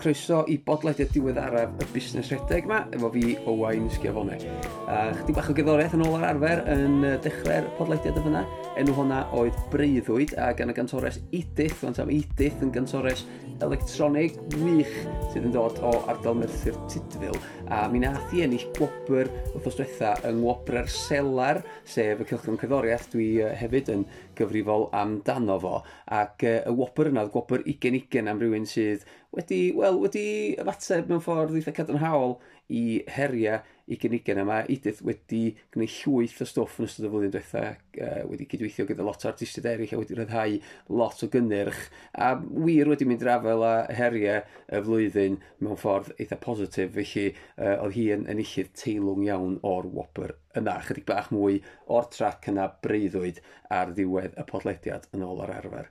[0.00, 4.38] croeso i bodlediad diweddaraf y busnes rhedeg yma, efo fi Owain Sgiafone.
[4.86, 8.44] Uh, chdi bach o gyddoriaeth yn ôl ar arfer yn dechrau'r podlediad y fyna.
[8.80, 13.26] Enw hwnna oedd Breuddwyd a gan y gantores Edith, fan tam Edith yn gantores
[13.60, 14.94] electronig wych
[15.30, 17.36] sydd yn dod o ardal Merthyr Tudfil.
[17.70, 23.08] A mi nath i ennill gwobr wrthos diwetha yng ngwobrau'r selar, sef y Cylchgym Cyddoriaeth,
[23.12, 23.28] dwi
[23.60, 24.04] hefyd yn
[24.38, 25.74] gyfrifol amdano fo.
[26.18, 30.24] Ac y wobr yna, gwobr 20-20 am rywun sydd wedi, wel, wedi
[30.58, 32.40] ymateb mewn ffordd eitha cadarnhaol
[32.74, 35.42] i heriau 2020 yma, Edith wedi
[35.74, 39.30] gwneud llwyth o stwff yn ystod y flwyddyn diwethaf, uh, wedi cydweithio gyda lot o
[39.30, 40.58] artistiaid eraill a wedi rhyddhau
[41.00, 41.82] lot o gynnyrch,
[42.14, 47.80] a wir wedi mynd rafel a heriau y flwyddyn mewn ffordd eitha positif, felly uh,
[47.80, 52.70] oedd hi yn enillydd teilwng iawn o'r Whopper yna, chydig bach mwy o'r trac yna
[52.84, 53.42] breuddwyd
[53.74, 55.90] ar ddiwedd y podlediad yn ôl ar arfer.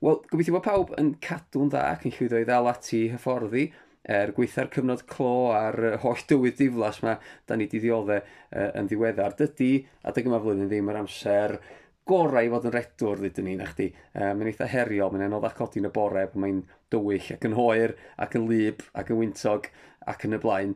[0.00, 3.66] Wel, gobeithio bod pawb yn cadw'n dda ac yn llwyddo i ddal ati hyfforddi
[4.08, 8.88] er gweitha'r cyfnod clo a'r holl dywydd diflas yma, da ni di ddioddau uh, yn
[8.88, 9.36] ddiweddar.
[9.38, 9.72] Dydy
[10.08, 11.58] adeg yma flwyddyn ddim yr amser
[12.10, 13.90] gorau i fod yn redwr, ddydyn ni, na chdi.
[14.14, 17.94] Uh, mae'n eitha heriol, mae'n anoddach acodi yn y bore, mae'n dywyll ac yn hoer,
[18.24, 19.70] ac yn lyb, ac yn wyntog,
[20.10, 20.74] ac yn y blaen.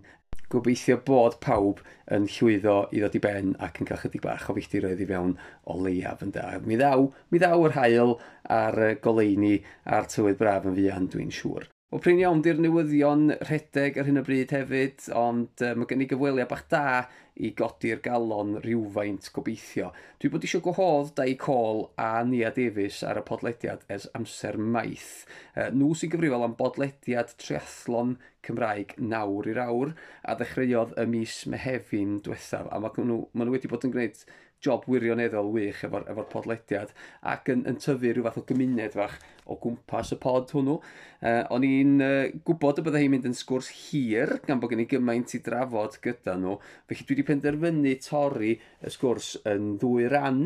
[0.53, 1.81] Gobeithio bod pawb
[2.15, 5.33] yn llwyddo i ddod i ben ac yn cael chydig bach o filltiroedd i fewn
[5.73, 6.51] o leiaf yn da.
[6.63, 8.19] Mi ddaw, mi ddaw yr hael
[8.53, 9.57] a'r goleini
[9.89, 11.74] a'r tywydd braf yn fuan, dwi'n siŵr.
[11.95, 16.01] O prin iawn di'r newyddion rhedeg ar hyn o bryd hefyd, ond uh, mae gen
[16.03, 16.87] i gyfweliad bach da
[17.35, 19.91] i godi'r galon rhywfaint gobeithio.
[20.23, 25.25] Dwi bod eisiau gwahodd Dai Cole a Nia Davies ar y podlediad ers amser maith.
[25.57, 31.43] E, nhw sy'n gyfrifol am bodlediad triathlon Cymraeg nawr i'r awr a ddechreuodd y mis
[31.51, 34.23] mehefin diwethaf a maen nhw, ma nhw wedi bod yn gwneud
[34.65, 36.93] job wirioneddol wych efo'r efo, efo podlediad
[37.33, 40.79] ac yn, yn tyfu rhyw fath o gymuned fach o gwmpas y pod hwnnw.
[41.21, 44.85] Uh, o'n i'n uh, gwybod y byddai hi'n mynd yn sgwrs hir gan bod gen
[44.85, 46.57] i gymaint i drafod gyda nhw,
[46.89, 50.45] felly dwi wedi penderfynu torri y sgwrs yn ddwy ran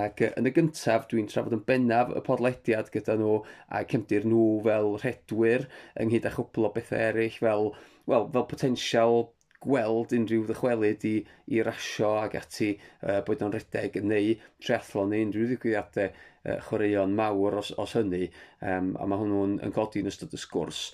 [0.00, 3.38] ac yn y gyntaf dwi'n trafod yn bennaf y podlediad gyda nhw
[3.74, 5.66] a cefndir nhw fel rhedwyr
[6.04, 7.72] ynghyd â chwpl o bethau eraill fel,
[8.06, 9.28] well, fel potensial
[9.64, 11.14] gweld unrhyw ddychwelyd i,
[11.54, 17.16] i rasio ag ati uh, boed o'n redeg neu triathlon neu unrhyw ddigwyddiadau uh, chwaraeon
[17.18, 18.28] mawr os, os hynny.
[18.62, 20.84] Um, a mae hwnnw'n yn codi yn ystod y sgwrs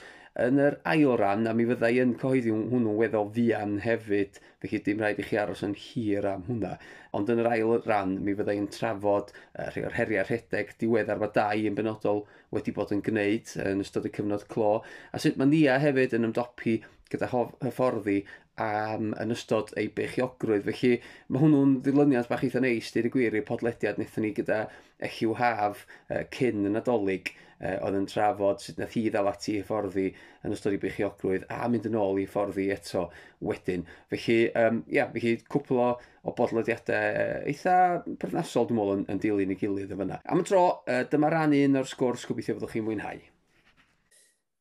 [0.42, 5.02] yn yr ail ran, a mi fyddai yn cyhoeddi hwnnw'n weddol fian hefyd, felly dim
[5.02, 6.72] rhaid i chi aros yn hir am hwnna.
[7.14, 11.22] Ond yn yr ail ran, mi fyddai yn trafod uh, rhai o'r heriau rhedeg diweddar
[11.22, 12.24] mae dau yn benodol
[12.54, 14.80] wedi bod yn gwneud yn ystod y cyfnod clo,
[15.14, 16.80] a sut mae Nia hefyd yn ymdopi
[17.12, 18.24] gyda hyfforddi
[18.60, 20.66] am yn ystod ei beichiogrwydd.
[20.66, 24.60] Felly mae hwnnw'n ddilyniad bach eitha neis, dydy gwir, i'r podlediad wnaethon ni gyda
[25.04, 29.58] echiw Haf uh, cyn y Nadolig, uh, oedd yn trafod sut nath hi ddal ati
[29.58, 30.06] i fforddi
[30.44, 33.06] yn ystod i beichiogrwydd a mynd yn ôl i fforddi eto
[33.44, 33.84] wedyn.
[34.12, 35.90] Felly, um, ia, felly cwpl o,
[36.24, 37.76] o bodlediadau eitha
[38.20, 40.20] perthnasol dwi'n meddwl yn, yn dilyn i gilydd yn fyna.
[40.30, 43.22] Am y tro, uh, dyma ran un o'r sgwrs gobeithio fyddwch chi'n mwynhau.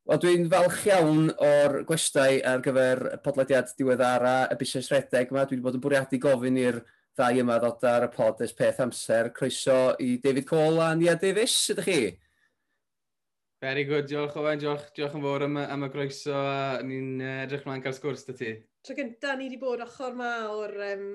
[0.04, 5.46] Wel, dwi'n falch iawn o'r gwestai ar gyfer podlediad diweddara y busnes redeg yma.
[5.48, 6.82] Dwi wedi bod yn bwriadu gofyn i'r
[7.16, 9.30] ddau yma ddod ar y pod ys peth amser.
[9.32, 12.02] Croeso i David Cole a Nia Davies, ydych chi?
[13.64, 17.62] Very good, diolch Owen, diolch, diolch yn fawr am, am y groeso a ni'n edrych
[17.64, 18.50] mlaen cael sgwrs da ti.
[18.84, 21.06] Tro gynta ni wedi bod ochr ma o'r, um,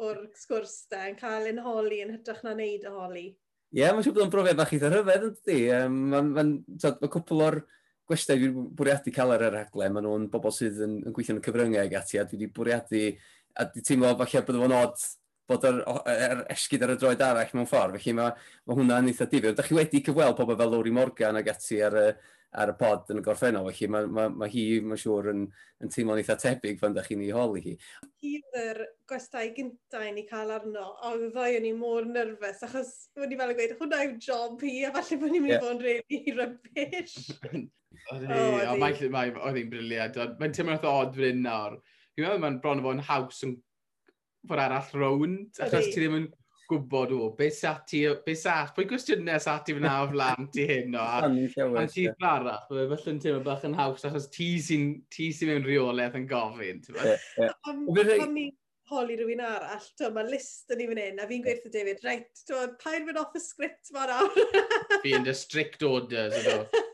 [0.00, 3.26] or sgwrs da yn cael yn holi yn hytrach na wneud y holi.
[3.26, 5.58] Ie, yeah, mae'n siŵr bod o'n brofiad bach eitha rhyfedd yn dydi.
[5.76, 7.60] Um, mae'n ma, ma, ma cwpl o'r
[8.08, 11.42] gwestiau dwi'n bwriadu cael ar y raglen, maen nhw'n bobl sydd yn, yn gweithio yn
[11.42, 13.02] y cyfryngau ag ati, a dwi wedi bwriadu,
[13.52, 15.08] a dwi teimlo falle bod o'n od
[15.48, 15.78] bod yr,
[16.12, 17.96] yr esgyd ar y droed arall mewn ffordd.
[17.98, 19.54] Felly mae, mae hwnna'n eitha difyr.
[19.56, 22.08] Dych chi wedi cyfweld pobl fel Lowry Morgan ag ati ar y,
[22.62, 23.68] ar y pod yn y gorffennol.
[23.72, 25.46] Felly mae, mae, mae hi, mae'n siŵr, yn,
[25.84, 27.74] yn teimlo'n eitha tebyg fan da chi'n ei holi hi.
[28.24, 32.64] Hi oedd yr gwestai gyntaf i ni cael arno, a ddoi o'n i mor nyrfys,
[32.68, 35.60] achos wedi fel y gweud, hwnna yw job hi, a falle bod ni'n mynd i
[35.64, 37.16] fod yn really rybys.
[38.12, 40.20] Oedd hi'n briliant.
[40.40, 41.80] Mae'n teimlo'n odd fan nawr.
[42.12, 43.56] Fi'n meddwl mae'n bron o fod yn haws yn
[44.48, 46.28] ffordd arall rownd, achos ti ddim yn
[46.68, 50.66] gwybod o, beth sa ti, beth sa, pwy gwestiynau sa ti fyna o flan ti
[50.68, 51.04] hyn o,
[51.80, 55.64] a ti arall, felly yn teimlo bach yn haws, achos ti sy'n, ti sy mewn
[55.64, 56.98] rheolaeth yn gofyn, ti'n
[57.64, 57.84] Pan
[58.88, 62.44] holi rhywun arall, to, mae list yn ei fan hyn, a fi'n gweithio David, reit,
[62.48, 64.38] ti'n pa'n mynd off y sgript ma'n awr.
[65.02, 66.86] Fi yn the strict orders, ydw.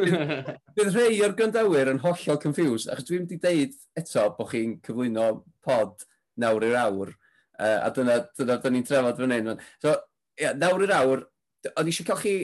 [0.76, 5.26] Bydd rhai o'r gyndawyr yn hollol confused, achos dwi'n wedi deud eto bod chi'n cyflwyno
[5.66, 6.06] pod
[6.40, 7.12] nawr i'r awr.
[7.60, 9.52] Uh, a dyna, dyna, dyna ni'n trefod fan hyn.
[9.82, 9.94] So,
[10.40, 11.26] yeah, nawr i'r awr,
[11.74, 12.34] o'n eisiau cael chi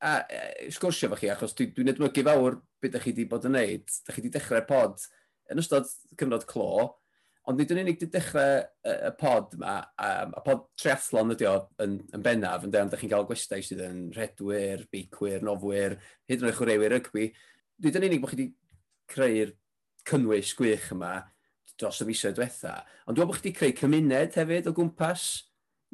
[0.00, 3.48] a, a, sgwrsio fo chi, achos dwi'n dwi edmygu fawr beth ydych chi wedi bod
[3.48, 3.84] yn neud.
[3.84, 5.06] Ydych chi wedi dechrau'r pod
[5.50, 6.70] yn ystod cyfnod clo,
[7.48, 11.56] ond nid yn unig wedi dechrau y pod yma, a, a pod triathlon ydy o
[11.82, 15.98] yn, yn bennaf, yn dweud, chi'n cael gwestai sydd yn redwyr, beicwyr, nofwyr,
[16.30, 17.30] hyd yn oed chwaraewyr rygbi.
[17.84, 18.48] Nid yn unig bod chi wedi
[19.10, 19.54] creu'r
[20.08, 21.14] cynnwys gwych yma,
[21.80, 22.74] dros y fisoedd diwetha.
[23.06, 25.24] Ond dwi'n meddwl bod chdi creu cymuned hefyd o gwmpas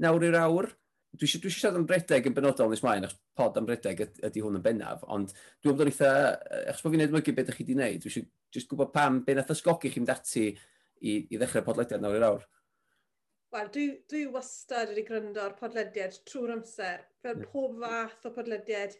[0.02, 0.70] nawr i'r awr.
[1.16, 4.42] Dwi eisiau dwi siarad am redeg yn benodol nes mlaen, achos pod am redeg ydy
[4.44, 5.30] hwn yn bennaf, ond
[5.64, 6.10] dwi'n bod yn eitha,
[6.66, 9.36] achos bod fi'n edmygu beth ydych chi wedi gwneud, dwi eisiau jyst gwybod pam, be
[9.36, 12.44] nath ysgogi chi'n dati i, i ddechrau podlediad nawr i'r awr.
[13.54, 18.96] Wel, dwi, dwi wastad wedi gryndo ar podlediad trwy'r amser, fel pob fath o podlediad,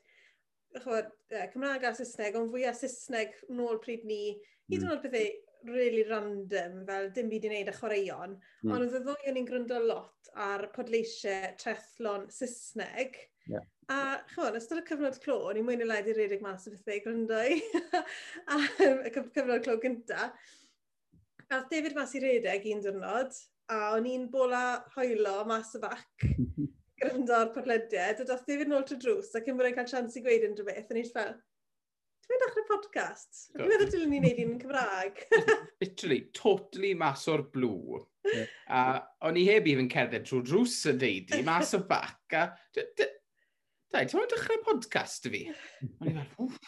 [0.78, 1.10] chwbod,
[1.52, 4.38] Cymraeg a Saesneg, ond fwyaf Saesneg nôl pryd ni,
[4.70, 4.94] hyd yn mm.
[4.94, 8.74] oed bethau really random, fel dim byd i wneud â chwaraeon, mm.
[8.74, 13.18] ond oedd y ddwy o'n i'n gryndo lot ar podleisiau trethlon Saesneg.
[13.50, 13.64] Yeah.
[13.92, 13.98] A
[14.32, 17.02] chymod, ystod y cyfnod clo, o'n i'n mwyn i led i redig mas o bethau
[17.04, 17.60] gryndo i,
[18.52, 18.60] a,
[19.06, 20.30] y cyfnod clo gynta.
[21.46, 23.36] A David mas i redeg un diwrnod,
[23.70, 24.64] a o'n i'n bola
[24.96, 26.26] hoelo mas y bac.
[27.00, 30.22] gryndo ar podlediad, a doth David nôl trwy drws, ac yn bod cael chans i
[30.24, 31.34] gweud unrhyw beth, o'n i'n fel,
[32.26, 33.42] Dwi'n mynd dechrau podcast?
[33.54, 35.20] Dwi'n meddwl dylwn ni'n neud un yn Cymraeg.
[35.82, 38.00] Literally, totally mas o'r blw.
[38.26, 38.48] Yeah.
[38.66, 38.80] A
[39.28, 42.18] o'n i heb i fy'n cerdded trwy drws y deudi, mas o bac.
[42.34, 42.48] A...
[42.74, 43.06] Da,
[44.02, 45.44] ti'n mynd dechrau podcast fi?
[45.86, 46.58] O'n i fel, oh,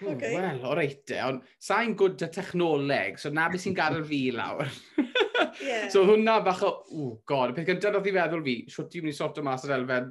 [0.00, 0.32] Okay.
[0.32, 4.70] Wel, o reite, ond sa'n gwyd y technoleg, so na beth sy'n gadael fi lawr.
[5.60, 5.88] yeah.
[5.92, 9.04] so hwnna bach o, o god, y peth gyntaf oedd i feddwl fi, siwt ti'n
[9.04, 10.08] mynd i sorto mas yr elfen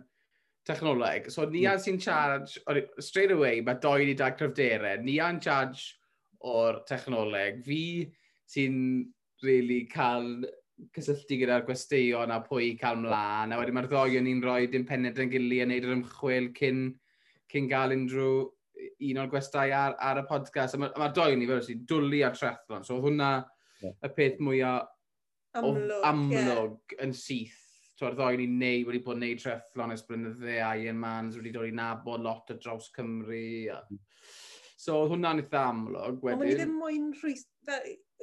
[0.69, 1.29] technoleg.
[1.33, 1.83] So Nian hmm.
[1.83, 2.59] sy'n charge,
[3.03, 5.01] straight away, mae doi ni da cryfderau.
[5.03, 5.95] Nian charge
[6.45, 7.63] o'r technoleg.
[7.65, 7.81] Fi
[8.49, 8.79] sy'n
[9.43, 10.45] really cael
[10.95, 13.53] cysylltu gyda'r gwesteion a pwy cael mlaen.
[13.53, 16.49] A wedyn mae'r ddoi o'n i'n rhoi dim pened yn gilydd a wneud yr ymchwil
[16.57, 16.85] cyn,
[17.51, 18.45] cyn gael unrhyw
[19.09, 20.77] un o'r gwestai ar, ar y podcast.
[20.79, 22.87] Mae'r ma, doi o'n i fel sy'n dwlu ar trethlon.
[22.87, 23.33] So hwnna
[23.83, 23.95] yeah.
[24.05, 24.87] y peth mwyaf
[25.59, 27.03] amlwg, amlwg yeah.
[27.05, 27.65] yn syth
[27.99, 31.01] Tw'r ddoi ni'n neud wedi bod yn neud trefflon ys blynydde a Ian
[31.35, 33.41] wedi dod i nabod lot o draws Cymru.
[33.73, 33.81] A...
[33.89, 33.99] Hmm.
[34.79, 36.37] So hwnna'n eitha amlwg wedyn.
[36.39, 37.43] Ond ni ddim moyn rhwys...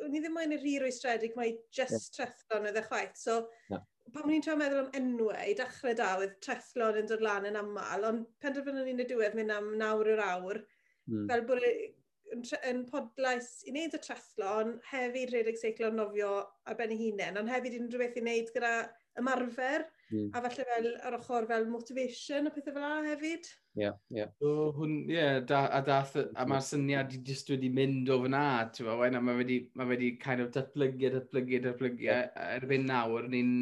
[0.07, 2.09] Ni ddim moyn yr hir oestredig, mae just yeah.
[2.17, 3.21] trefflon oedd e chwaith.
[3.21, 3.37] So
[3.73, 3.85] yeah.
[4.17, 7.57] pan ni'n trio meddwl am enwau, i dechrau da, oedd trefflon yn dod lan yn
[7.61, 10.61] aml, ond penderfynu ni'n y diwedd mynd am nawr yr awr,
[11.09, 11.25] mm.
[11.31, 16.37] fel bod yn, yn podlais i wneud y trethlon, hefyd rhedeg seiclo nofio
[16.69, 18.75] ar ben ei hunain, ond hefyd unrhyw beth i wneud gyda
[19.21, 20.29] ymarfer, mm.
[20.33, 23.49] a falle fel yr ochr fel motivation a pethau fel la hefyd.
[23.77, 24.21] Ie, yeah, ie.
[24.21, 24.35] Yeah.
[24.43, 28.21] So, hwn, ie, yeah, da, a, dath, a mae'r syniad i just wedi mynd o
[28.27, 28.45] fyna,
[28.75, 32.31] ti'n fawr, a mae wedi, ma wedi kind of datblygu, datblygu, datblygu, yeah.
[32.59, 33.53] erbyn nawr, ni'n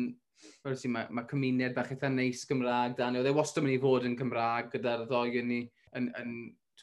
[0.64, 3.80] fel si, mae, mae cymuned bach eitha neis Gymraeg dan, oedd e wastad mynd i
[3.82, 5.60] fod yn Cymraeg gyda'r ddoi yn ni
[5.98, 6.34] yn, yn,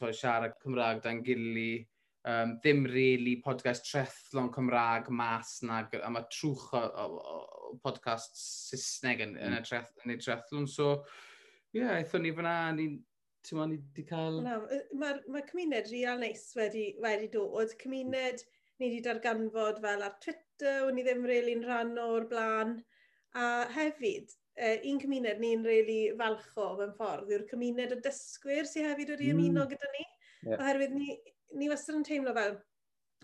[0.02, 1.82] yn siarad Cymraeg dan gili,
[2.28, 7.06] um, ddim really podcast trethlon Cymraeg mas na, a mae trwch o, o,
[7.72, 9.68] o podcast Saesneg yn, yn, y mm.
[9.68, 10.68] treth, yn y trethlon.
[10.70, 10.92] So,
[11.72, 12.88] ie, yeah, eithon ni fyna, ni,
[13.46, 14.40] ti'n ma, ni wedi cael...
[14.44, 14.60] No,
[14.98, 17.74] Mae'r ma cymuned real neis wedi, wedi dod.
[17.82, 18.44] Cymuned
[18.78, 22.78] ni wedi darganfod fel ar Twitter, o'n i ddim really'n rhan o'r blaen.
[23.38, 28.68] A hefyd, uh, un cymuned ni'n really falcho o mewn ffordd yw'r cymuned o dysgwyr
[28.68, 29.70] sydd hefyd wedi ymuno mm.
[29.72, 30.08] gyda ni.
[30.42, 30.58] Yeah.
[30.58, 31.16] Oherwydd ni
[31.58, 32.58] ni wastad yn teimlo fel,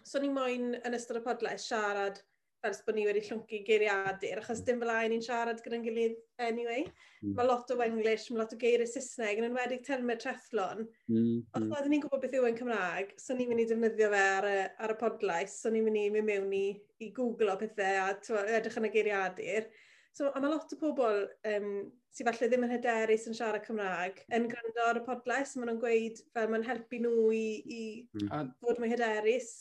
[0.04, 2.20] so ni moyn yn ystod y podlais siarad
[2.62, 6.84] fel bod ni wedi llwmpu geiriadur, achos dim fel ni'n siarad gyda'n gilydd anyway.
[7.22, 7.34] Mm.
[7.38, 10.82] Mae lot o Wenglish, mae lot o geiriau Saesneg, yn enwedig termau trethlon.
[11.06, 11.20] Mm.
[11.20, 11.44] Hmm.
[11.54, 14.48] Os nad ni'n gwybod beth yw yn Cymraeg, so ni'n mynd i defnyddio fe ar
[14.50, 14.56] y,
[14.86, 16.64] ar y podlais, so ni'n mynd i mynd mewn i,
[17.04, 19.70] i googlo pethau a edrych yn y geiriadur.
[20.16, 21.72] So, a mae lot o pobl um,
[22.14, 25.82] sydd falle ddim yn hyderus yn siarad Cymraeg yn gwrando ar y podles, maen nhw'n
[25.82, 27.82] gweud fel mae'n helpu nhw i, i
[28.18, 28.50] mm.
[28.62, 29.52] fod mwy hyderus.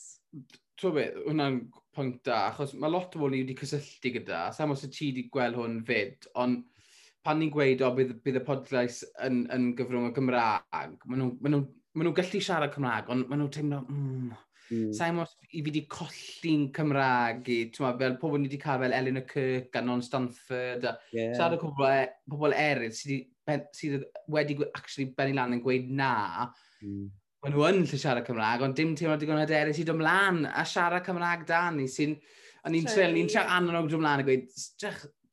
[0.78, 1.60] Tro beth, hwnna'n
[1.94, 5.12] pwynt da, achos mae lot o bobl ni wedi cysylltu gyda, sam os y ti
[5.12, 6.64] wedi gweld hwn fyd, ond
[7.26, 11.54] pan ni'n gweud o bydd, bydd y podlais yn, yn gyfrwng o Gymraeg, maen nhw'n
[11.54, 11.64] nhw
[11.98, 14.28] maen nhw'n gallu siarad Cymraeg, ond maen nhw'n teimlo, mm,
[14.70, 14.92] mm.
[14.96, 18.96] sa'n mos i fi wedi colli'n Cymraeg i, ma, fel pobl ni wedi cael fel
[18.96, 21.34] Eleanor Kirk a Non Stanford, a yeah.
[21.34, 21.86] siarad e, pobl,
[22.30, 23.26] pobl eraill sydd
[23.74, 23.94] sy
[24.30, 26.14] wedi actually benni lan yn gweud na,
[26.84, 27.04] mm.
[27.42, 31.06] maen nhw yn lle siarad Cymraeg, ond dim teimlo digon o sydd ymlaen a siarad
[31.06, 32.16] Cymraeg da ni, sy'n,
[32.68, 34.50] o'n i'n trel, ni'n siarad anon o'r ymlaen a gweud,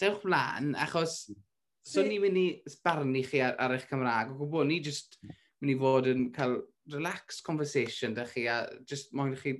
[0.02, 1.42] dewch mlaen, achos, hmm.
[1.88, 5.42] so ni'n mynd i sbarnu chi ar, ar eich Cymraeg, o gwbl, ni just, yeah
[5.62, 6.60] mynd i fod yn cael
[6.94, 8.60] relaxed conversation da chi a
[8.90, 9.56] just moyn i chi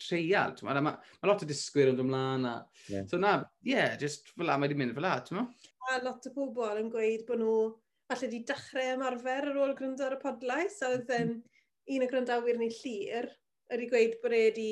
[0.00, 0.54] treial.
[0.66, 2.48] Mae ma, ma lot o disgwyr yn ymlaen.
[2.50, 2.56] A...
[2.90, 3.06] Yeah.
[3.10, 5.40] So na, yeah, just fel la, mae wedi mynd fel la, ti'n
[5.92, 7.56] A lot o bobl yn gweud bod nhw
[8.08, 11.34] falle wedi dechrau ymarfer ar ôl gryndo ar y podlais, a oedd um,
[11.94, 13.28] un o grandawyr ni llir
[13.72, 14.68] wedi gweud bod e wedi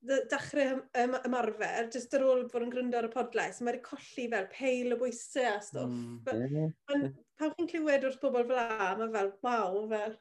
[0.00, 4.26] dechrau ym ymarfer, jyst ar ôl bod yn gryndo ar y podlais, mae wedi colli
[4.32, 5.92] fel peil o bwysau a stwff.
[6.32, 6.70] Mm.
[6.88, 7.08] Pan,
[7.40, 10.16] pan chi'n clywed wrth bobl fel a, mae fel, waw, fel,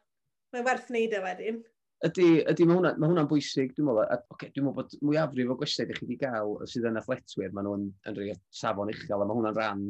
[0.53, 1.61] mae'n werth wneud e wedyn.
[2.07, 5.57] Ydy, ydy mae hwnna'n ma hwnna bwysig, dwi'n meddwl, okay, dwi'n meddwl bod mwyafrif o
[5.59, 9.27] gwestiwn ydych chi wedi gael sydd yn athletwyr, maen nhw'n yn rhoi safon uchel, a
[9.27, 9.89] mae hwnna'n rhan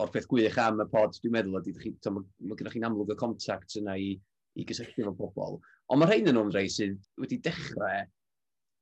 [0.00, 2.88] o'r peth gwych am y pod, dwi'n meddwl, ydy, chi, to, mae, mae gennych chi'n
[2.88, 4.12] amlwg y contact yna i,
[4.56, 5.56] i gysylltu efo bobl.
[5.92, 8.04] Ond mae rhain yn nhw'n rhai sydd wedi dechrau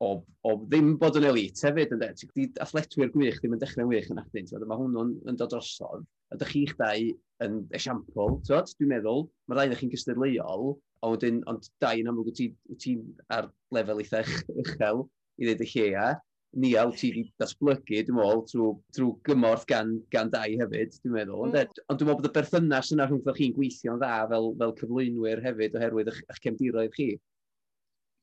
[0.02, 0.10] o,
[0.42, 2.10] o ddim bod yn elit hefyd, ynddo?
[2.18, 6.04] Ti'n athletwyr gwych ddim yn dechrau'n wych yn achdyn, mae hwnnw'n yn dod drosodd.
[6.32, 7.08] A dych chi'ch dau
[7.44, 10.74] yn esiampl, dwi'n meddwl, mae rhaid i chi'n gystadleuol,
[11.04, 12.94] ond wedyn, ond dau yn amlwg ti'n ti
[13.34, 14.22] ar lefel eitha
[14.54, 15.04] uchel
[15.38, 16.14] i ddweud y lleia.
[16.54, 21.48] Nial, ti wedi datblygu, dwi'n meddwl, trwy, trwy gymorth gan, gan dau hefyd, dwi'n meddwl.
[21.48, 21.56] Mm.
[21.88, 25.74] Ond, dwi'n meddwl bod y berthynas yna rhwng chi'n gweithio'n dda fel, fel cyflwynwyr hefyd
[25.80, 27.08] oherwydd eich, eich cefndiroedd chi.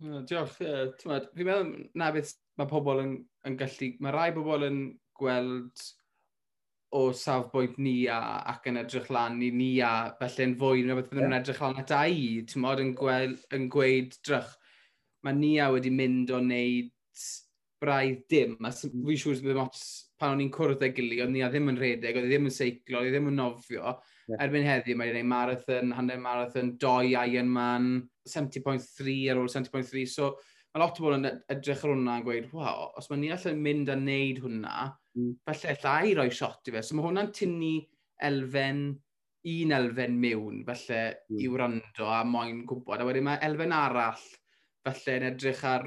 [0.02, 0.60] Diolch.
[0.66, 3.18] Uh, Fi'n meddwl na beth mae pobl yn,
[3.48, 3.92] yn gallu...
[4.02, 4.80] Mae rai pobl yn
[5.20, 5.84] gweld
[6.98, 8.20] o safbwynt ni a,
[8.52, 11.80] ac yn edrych lan i ni a felly'n fwy neu beth byddwn yn edrych lan
[11.80, 14.50] at i, ti'n modd, yn, gweld, yn gweud drych,
[15.24, 16.92] mae ni a wedi mynd o wneud
[17.82, 19.86] braidd dim, a fi'n siŵr bydd dim ots
[20.22, 22.54] pan o'n i'n cwrdd ei gili, oedd ni a ddim yn redeg, oedd ddim yn
[22.54, 23.96] seiclo, oedd ddim yn nofio,
[24.40, 27.94] erbyn heddi, mae'n wedi gwneud marathon, hanner marathon, doi Ironman,
[28.30, 30.06] 70.3 ar ôl 70.3.
[30.10, 30.34] So,
[30.72, 33.64] mae lot o bobl yn edrych ar hwnna yn gweud, wow, os mae ni allan
[33.64, 34.76] mynd a wneud hwnna,
[35.18, 35.32] mm.
[35.48, 36.84] falle llai roi shot i fe.
[36.86, 37.74] So, mae hwnna'n tynnu
[38.28, 38.84] elfen,
[39.52, 41.42] un elfen mewn, falle, mm.
[41.42, 43.02] i wrando a moyn gwybod.
[43.02, 44.30] A wedyn mae elfen arall,
[44.86, 45.84] falle, yn edrych ar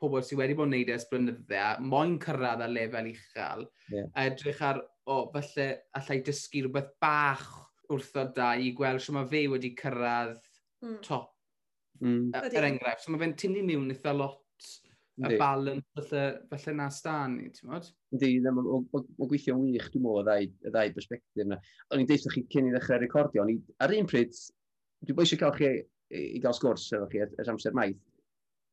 [0.00, 4.08] pobl sydd wedi bod yn neud e ers blynydde, moyn cyrraedd a lefel uchel, yeah.
[4.16, 5.68] a edrych ar, o, oh, falle,
[5.98, 7.52] allai dysgu rhywbeth bach
[7.90, 10.38] wrtho da i gweld sy'n mae fe wedi cyrraedd
[10.84, 11.00] mm.
[11.06, 11.32] top.
[12.02, 12.30] Mm.
[12.34, 14.40] Er, enghraifft, so mae fe'n tynnu mewn eitha lot
[15.22, 17.88] y balance felly, felly na stan i, ti'n modd?
[18.16, 21.58] Yndi, mae'n gweithio'n wych, dwi'n modd, y ddau, perspektif yna.
[21.92, 24.34] O'n i'n deitha chi cyn i ddechrau recordio, o'n i, ar un pryd,
[25.04, 25.72] dwi'n boisio cael chi
[26.12, 28.00] i gael sgwrs efo chi yr amser maith,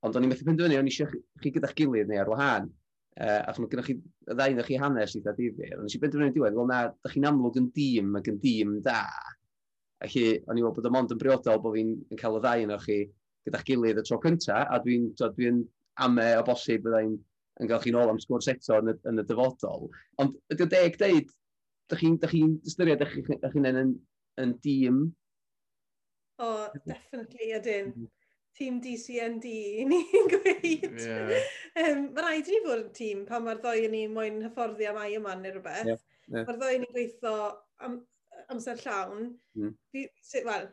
[0.06, 1.12] ond o'n i'n methu penderfynu, o'n i eisiau
[1.44, 2.70] chi gyda'ch gilydd neu ar wahân.
[3.20, 3.96] Uh, ac mae gennych chi,
[4.30, 5.74] y ddau ddech chi hanes eitha difyr.
[5.76, 8.78] Ond nes i benderfynu diwedd, wel na, da chi'n amlwg yn dîm ac yn dîm
[8.86, 9.02] da.
[10.06, 12.64] Ac i, o'n i'n meddwl bod y mond yn briodol bod fi'n cael y ddau
[12.68, 13.00] yno chi
[13.48, 15.52] gyda'ch gilydd y tro cynta, a dwi'n dwi,
[16.06, 17.18] ame o bosib byddai'n
[17.60, 19.90] yn gael chi'n ôl am sgwrs eto yn y, yn y dyfodol.
[20.24, 21.34] Ond ydy o deg deud,
[21.90, 23.98] ydych chi'n chi ystyried eich chi'n yn,
[24.40, 25.02] yn dîm?
[26.40, 27.92] O, oh, definitely, ydyn.
[27.92, 28.08] Mhm
[28.60, 31.00] tîm DCND i ni'n gweud.
[31.00, 31.52] Yeah.
[31.84, 35.00] um, mae rhaid i ni fod yn tîm pan mae'r ddoi ni moyn hyfforddi am
[35.02, 35.94] ai yma neu rhywbeth.
[35.94, 36.48] Yeah, yeah.
[36.48, 37.36] Mae'r ddoi ni'n gweithio
[37.88, 38.02] am,
[38.54, 39.32] amser llawn.
[39.60, 39.76] Mm.
[40.50, 40.68] Wel,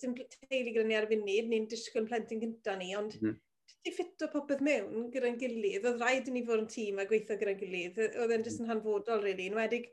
[0.00, 3.40] sy'n teulu gyda ni ar y funud, ni'n disgwyl plentyn gyda ni, ond mm.
[3.84, 7.36] Di ffito popeth mewn gyda'n gilydd, oedd rhaid i ni fod yn tîm a gweithio
[7.40, 9.50] gyda'n gilydd, oedd e'n jyst yn hanfodol, really.
[9.50, 9.90] Yn wedig,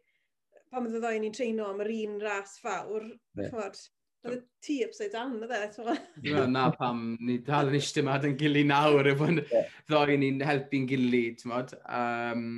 [0.72, 3.74] pan oedd y ddoi ni'n treino am yr un ras fawr, yeah.
[4.22, 5.96] Oedd y tŷ upside down, oedd e?
[6.28, 9.72] Wel, na pam, ni dal yn eistedd yma yn gilydd nawr, efo yeah.
[9.90, 11.74] ddoi ni'n helpu'n gilydd, ti'n modd.
[11.90, 12.50] Um,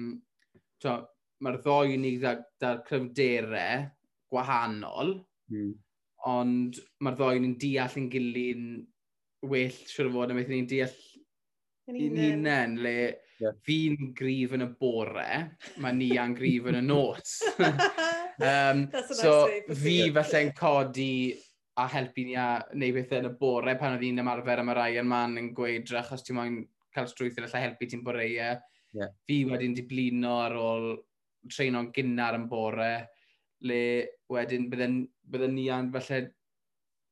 [1.43, 3.87] Mae'r ddoi ni gyda'r cryfderau
[4.31, 5.09] gwahanol,
[5.51, 5.71] mm.
[6.31, 8.67] ond mae'r ddoi ni'n deall yn gilydd
[9.51, 10.97] well, siwr o fod, a meithyn ni'n deall
[11.91, 12.95] yn unen, le
[13.43, 13.55] yeah.
[13.67, 15.29] fi'n grif yn y bore,
[15.83, 17.39] mae ni a'n grif yn y nos.
[18.51, 19.35] um, so,
[19.79, 21.11] fi falle'n codi
[21.79, 24.75] a helpu ni a neu bethau yn y bore pan oedd hi'n ymarfer am y
[24.77, 26.59] rai yn man yn gweidra, achos ti'n moyn
[26.93, 28.29] cael strwyth yn allai helpu ti'n boreau.
[28.93, 29.09] Yeah.
[29.25, 30.91] Fi wedyn di blino ar ôl
[31.49, 32.91] treino'n gynnar yn bore,
[33.65, 33.81] le
[34.29, 34.99] wedyn bydden,
[35.33, 36.27] bydden ni an falle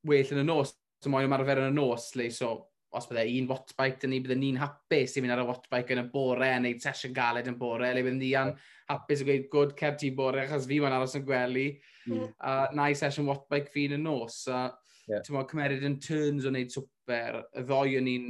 [0.08, 2.54] well yn y nos, so moyn ymarfer yn y nos, le so
[2.98, 6.04] os bydde un wattbike dyn ni, bydde ni'n hapus i fynd ar y wattbike yn
[6.04, 8.54] y bore, a neu sesiwn galed yn bore, le bydde ni an
[8.92, 11.68] hapus i gweud, gwrdd cef ti bore, achos fi ma'n aros yn gwely,
[12.10, 12.26] mm.
[12.48, 14.66] a na i sesiwn wattbike fi yn y nos, a
[15.08, 15.24] yeah.
[15.24, 18.28] ti'n cymeryd yn turns o wneud swper, y ddoi o'n ni'n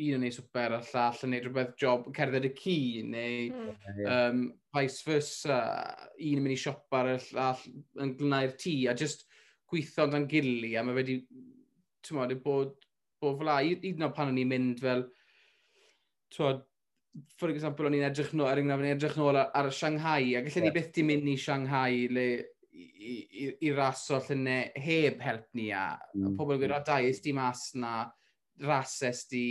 [0.00, 2.76] un yn ei swper a llall yn gwneud rhywbeth job cerdded y cu
[3.12, 4.06] neu mm.
[4.08, 4.44] um,
[4.76, 5.58] vice versa,
[6.16, 7.66] un yn mynd i siop ar y llall
[8.04, 9.26] yn glynau'r tŷ a just
[9.70, 11.18] gweithio dan gili a mae wedi,
[12.04, 12.72] ti'n bod, bod
[13.26, 15.04] o fla, hyd yn oed pan o'n i'n mynd fel,
[16.32, 16.62] twod,
[17.38, 20.32] for example, o'n i'n edrych nôl, er enghraifft, o'n i'n edrych nôl ar, ar Shanghai,
[20.38, 20.70] a gallen yeah.
[20.70, 22.26] ni byth di mynd i Shanghai le,
[22.72, 23.14] i,
[23.44, 26.30] i, i raso llynau heb help ni, a mm.
[26.30, 27.96] a pobl yn gwybod, ys di mas na,
[28.62, 29.44] rases di,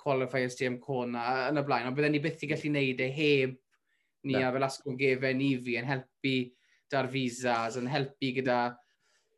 [0.00, 3.10] qualifiers di am cona, yn y blaen, ond bydden ni byth i gallu neud e
[3.12, 3.56] heb
[4.24, 4.48] ni yeah.
[4.48, 6.36] a fel asgwrn gefen i fi yn helpu
[6.92, 8.58] dar visas, yn helpu gyda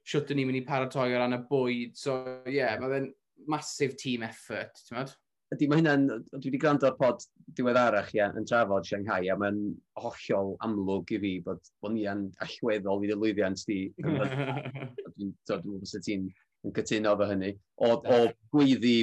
[0.07, 1.97] siwt o'n i'n mynd i paratoi o ran y bwyd.
[1.99, 3.09] So, ie, yeah, mae fe'n
[3.49, 5.14] massive team effort, ti'n modd?
[5.55, 7.23] Ydy, mae hynna'n, dwi wedi gwrando ar pod
[7.55, 9.61] diweddarach, ia, yn trafod Shanghai, a mae'n
[10.02, 13.78] hollol amlwg i fi bod, bod ni yn allweddol i ddylwyddiant di.
[14.02, 16.26] Dwi'n meddwl bod ti'n
[16.66, 17.52] yn cytuno efo hynny.
[17.78, 18.19] O, o
[18.55, 18.97] gweiddi,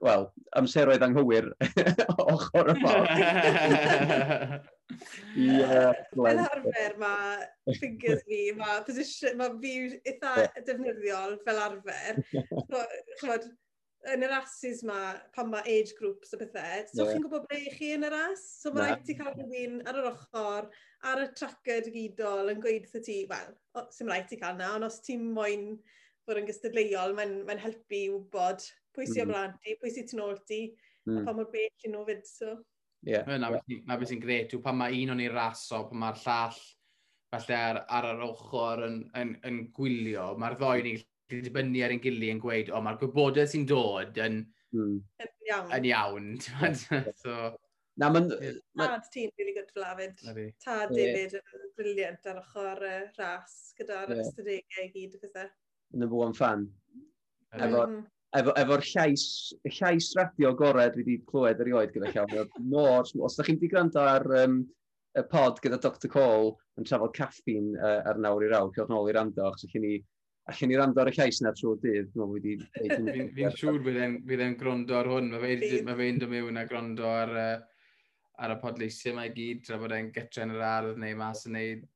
[0.00, 1.50] wel, amseroedd anghywir
[2.32, 4.60] ochr y ffordd.
[5.38, 12.18] Yeah, Fel arfer mae fingers fi, mae position, mae fi eitha defnyddiol fel arfer.
[13.20, 13.46] Chod,
[14.08, 14.98] yn yr asus ma,
[15.36, 16.84] pan mae age groups a bethau.
[16.88, 17.12] so yeah.
[17.12, 18.44] chi'n gwybod ble chi yn yr as?
[18.62, 20.68] So mae rhaid ti cael rhywun ar yr ochr,
[21.10, 23.52] ar y tracker digidol yn gweud wrth ti, wel,
[23.92, 25.70] sy'n rhaid ti cael na, ond os ti'n moyn
[26.24, 28.64] fod yn gystadleuol, mae'n mae helpu i wybod
[28.96, 29.28] pwy sy'n mm.
[29.28, 30.60] ymlaen ti, pwy sy'n tu nôl ti,
[31.08, 31.20] mm.
[31.20, 32.56] a pa mor bell yn ofyd, so.
[33.06, 33.28] Yeah.
[33.40, 36.60] Na beth sy'n gret yw pan mae un o'n ei raso, pan mae'r llall
[37.30, 40.94] falle ar, ar yr ochr yn, yn, yn gwylio, mae'r ddoen i
[41.30, 44.42] dibynnu ar ein gilydd yn gweud, o, mae'r gwybodaeth sy'n dod yn,
[44.76, 44.94] mm.
[45.24, 45.74] yn iawn.
[45.78, 46.30] Yn iawn.
[47.22, 47.50] so,
[48.00, 48.30] Na, ma'n...
[48.78, 48.86] Ma...
[48.86, 50.14] Tad ti'n really good fel afyd.
[50.64, 54.22] Tad David yn briliant ar ochr uh, ras gyda'r yeah.
[54.24, 55.50] ystadegau i gyd o bethau.
[55.92, 56.64] Number one fan.
[56.94, 57.66] Mm.
[57.66, 57.92] Efo'r
[58.38, 59.24] efo, efo llais,
[59.66, 62.54] llais radio gorau dwi wedi clywed erioed gyda llawn.
[62.72, 64.62] Mor, os da chi'n di gwrando ar um,
[65.18, 69.10] y pod gyda Dr Cole yn trafod caffin uh, ar nawr i'r awr, cioch nôl
[69.10, 69.98] i rando, achos chi'n ni
[70.50, 72.64] allan ni rando ar y llais na trwy'r dydd.
[72.76, 75.30] Fi'n siŵr bydd e'n gwrando ar hwn.
[75.34, 75.58] Mae
[76.02, 77.84] fe'n dod mewn a gwrando ar, uh,
[78.40, 81.56] ar y podleisiau mae gyd, tra bod e'n getra yn yr ardd neu mas yn
[81.58, 81.86] neud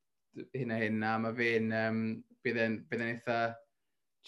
[0.55, 1.03] hyn a hyn.
[1.03, 1.75] A mae fe'n...
[1.85, 2.07] Um,
[2.45, 3.38] bydd e'n eitha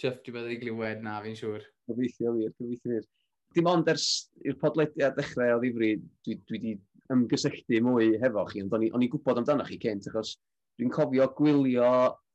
[0.00, 1.64] chyfft i bydd ei glywed na, fi'n siŵr.
[1.90, 3.08] Gobeithio wir, gobeithio wir.
[3.56, 4.06] Dim ond ers
[4.44, 5.94] i'r podlediad dechrau o ddifri,
[6.26, 6.74] dwi wedi
[7.12, 10.34] ymgysylltu mwy hefo chi, ond o'n i'n gwybod amdano chi cynt, achos
[10.76, 11.90] dwi'n cofio gwylio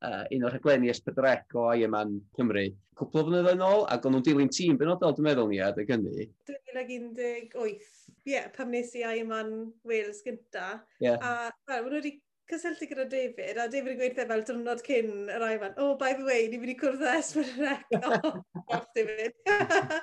[0.07, 2.65] uh, un o'r rhaglenni S4C o Ironman Cymru.
[2.99, 6.27] Cwpl o flynyddoedd ôl, ac o'n nhw'n dilyn tîm benodol, dwi'n meddwl ni, adeg hynny.
[6.49, 7.87] 2018.
[8.21, 10.75] Ie, yeah, pam nes i Ironman Wales gynta.
[11.01, 11.17] Yeah.
[11.21, 12.13] A well, nhw wedi
[12.51, 15.77] cysylltu gyda David, a David yn gweithio fel dyrnod cyn yr Ironman.
[15.81, 17.73] Oh, by the way, ni wedi cwrdd â S4C.
[18.01, 19.37] Oh, gosh, David.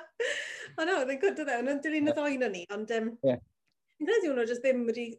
[0.79, 1.45] o no, oedd yn gwrdd e?
[1.45, 2.93] o ddewn, yn dilyn y ddoen o'n ni, ond...
[2.97, 3.39] Um, yeah.
[3.99, 5.09] Yn credu hwnnw jyst ddim wedi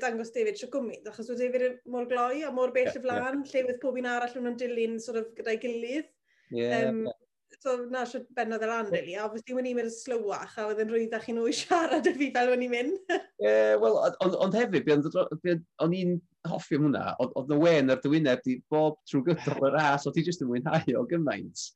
[0.00, 3.50] dangos David sio gwmyd, achos oedd David mor gloi a mor bell y flan, yeah,
[3.52, 6.08] lle fydd pob un arall yn dilyn sort of, gyda'i gilydd.
[6.50, 7.18] Yeah, um, yeah.
[7.60, 9.16] So na, sio bennodd yr an, really.
[9.18, 12.30] A obviously, wna i'n mynd slywach, a oedd yn rwyddach nhw i siarad y fi
[12.36, 13.00] fel wna i'n mynd.
[13.44, 16.14] yeah, Wel, ond on hefyd, o'n i'n
[16.48, 20.20] hoffi am hwnna, oedd y wen ar dywyneb di bob trwy gydol y ras, oedd
[20.20, 21.66] hi jyst yn mwynhau o gymaint.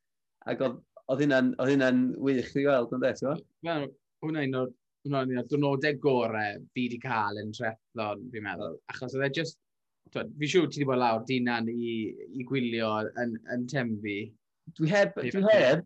[0.49, 3.87] Ac oedd hynna'n wych i weld, ond e, ti'n Wel,
[4.25, 4.73] hwnna un o'r
[5.09, 8.77] un o'r dynodau gorau fi wedi cael yn trethlon, fi'n meddwl.
[8.93, 9.59] Achos oedd e just,
[10.13, 11.97] twyd, fi siŵr ti wedi bod lawr dinan i,
[12.35, 12.91] i gwylio
[13.21, 14.19] yn, yn temfi.
[14.77, 15.85] Dwi heb, dwi heb,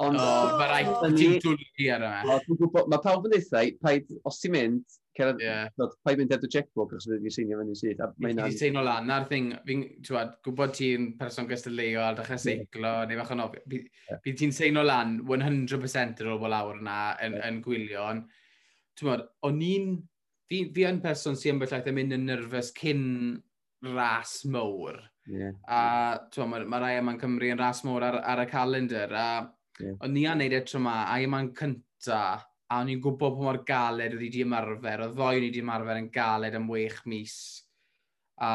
[0.00, 0.16] ond...
[0.20, 0.30] O,
[0.60, 2.40] mae rhaid ti'n dwlu ar yma.
[2.80, 5.68] Mae pawb yn ddeithau, paid, os ti'n mynd, cerdd, yeah.
[6.06, 8.02] paid mynd heb checkbook, os wedi'i seinio fyny sydd.
[8.22, 13.34] Fi'n seinio lan, na'r thing, fi'n gwybod ti'n person gystadleuol, a dechrau seiclo, neu fach
[13.36, 13.80] yn ofio.
[14.24, 18.38] Fi'n ti'n seinio lan 100% yr ôl bod lawr yna yn, yn gwylio, ond
[19.06, 19.94] bod, o'n i'n,
[20.50, 23.04] fi, fi yn person sy'n bellach mynd yn nerfus cyn
[23.94, 24.98] ras mowr.
[25.30, 25.54] Yeah.
[25.68, 29.14] A mae ma rai yma'n Cymru yn ras mowr ar, ar y calendar.
[29.14, 29.28] A
[29.80, 29.96] yeah.
[30.04, 32.22] o'n i a'n neud e tro ma, a yma'n cynta,
[32.70, 35.62] a o'n i'n gwybod pa mor galed oedd i di ymarfer, o ddoi i di
[35.62, 37.36] ymarfer yn galed am wech mis.
[38.40, 38.50] A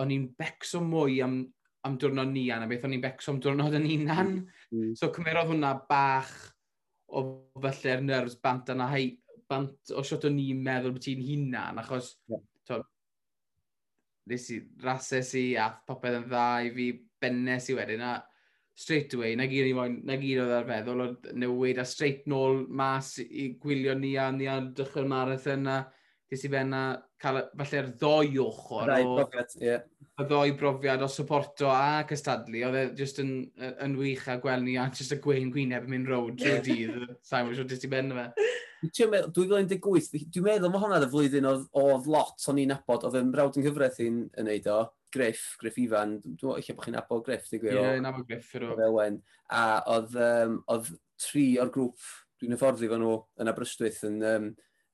[0.00, 1.38] o'n i'n becso mwy am,
[1.86, 4.34] am diwrnod ni a beth o'n i'n becso am diwrnod yn unan.
[4.72, 4.92] Mm.
[4.98, 6.32] So cymerodd hwnna bach
[7.14, 7.24] o
[7.62, 9.12] felly'r nerves bant yna hei,
[9.50, 12.84] bant o siot o'n i'n meddwl bod ti'n hunan, achos yeah.
[14.30, 16.86] nes i rases i a popeth yn dda i fi
[17.20, 18.14] bennes i wedyn a
[18.74, 19.70] straight away, na gyd,
[20.02, 24.30] na gyd oedd ar feddwl o newid a straight nôl mas i gwylio ni a
[24.34, 25.76] ni a dychwel marathon a
[26.30, 26.74] ges i ben
[27.22, 28.90] cael falle'r ddoi ochr.
[28.90, 29.14] o...
[29.14, 29.54] brofiad.
[29.62, 29.84] Yeah.
[30.14, 33.32] Y ddoi brofiad o supporto a cystadlu, oedd e just yn,
[33.82, 37.16] yn wych a gweld ni a just y gwein gwyneb yn mynd road drwy dydd.
[37.26, 38.50] Sa'n wyth o dis i benna fe.
[38.90, 43.32] 2018, dwi'n meddwl mae hwnna y flwyddyn oedd, oedd lot o'n i'n nabod, oedd yn
[43.34, 44.78] brawd yn gyfraith i'n neud o,
[45.14, 47.90] Griff, Griff Ifan, dwi'n meddwl eich bod chi'n nabod Griff, dwi'n gwybod.
[47.94, 48.54] Ie, nabod Griff.
[48.88, 49.20] Owen.
[49.54, 50.90] A oedd, um, oedd
[51.22, 52.08] tri o'r grŵp
[52.42, 54.48] dwi'n hyfforddi fan nhw yn Aberystwyth yn, um,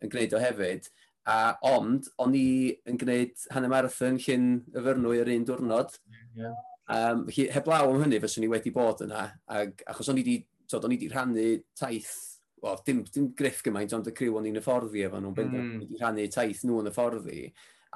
[0.05, 0.90] yn gwneud o hefyd.
[1.31, 1.38] A
[1.70, 2.48] ond, o'n i
[2.88, 5.96] yn gwneud hanner marathon llyn y fyrnwy yr un diwrnod.
[6.38, 6.57] Yeah.
[6.90, 9.29] Um, heblaw am hynny, fyswn i wedi bod yna.
[9.53, 11.48] Ag, achos o'n i wedi rhannu
[11.79, 15.85] taith well, dim, dim griff gymaint, ond y criw o'n i'n fforddi efo nhw'n benderfynu
[15.87, 16.01] mm.
[16.01, 17.44] rhannu taith nhw yn y fforddi.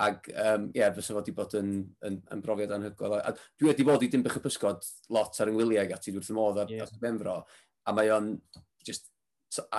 [0.05, 1.75] Ac um, ie, yeah, fysa fod wedi bod yn,
[2.09, 3.21] yn, yn brofiad anhygoel.
[3.21, 6.33] A dwi wedi bod i dim bych y pysgod lot ar yngwyliau Ngwyliau gati wrth
[6.33, 6.89] y modd ar, yeah.
[6.89, 7.37] ar Benfro.
[7.87, 8.33] A mae o'n
[8.87, 9.13] just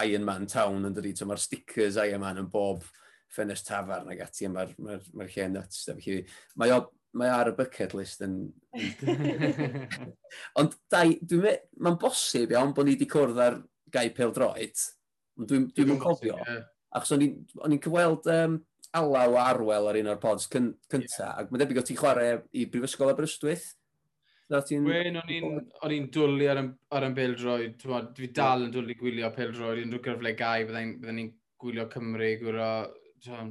[0.06, 1.12] Iron Man Town yn dydi.
[1.28, 2.86] Mae'r stickers Iron Man yn bob
[3.36, 4.48] ffenest tafarn ac ati.
[4.54, 5.84] Mae'r ma ma lle nuts.
[5.89, 6.21] Felly,
[6.62, 6.80] mae o,
[7.19, 8.39] mae ar y bucket list yn...
[10.62, 13.60] Ond dai, dwi'n meddwl, mae'n bosib iawn bod ni wedi cwrdd ar
[13.95, 14.86] gau peldroed,
[15.39, 16.38] ond dwi'n dwi dwi cofio.
[16.41, 16.65] Yeah.
[16.95, 18.60] Achos o'n i'n cyfweld um,
[18.95, 21.23] alaw a arwel ar un o'r pods cyn, cynta.
[21.23, 21.34] yeah.
[21.41, 23.73] ac mae'n debyg o ti'n chwarae i Brifysgol Aberystwyth.
[24.45, 26.60] Wen, o'n i'n dwlu ar,
[26.93, 27.79] ar yn peldroed,
[28.13, 31.31] dwi dal yn dwlu gwylio peldroed, unrhyw gyfle gau, byddai'n ni'n
[31.62, 32.69] gwylio Cymru, gwylio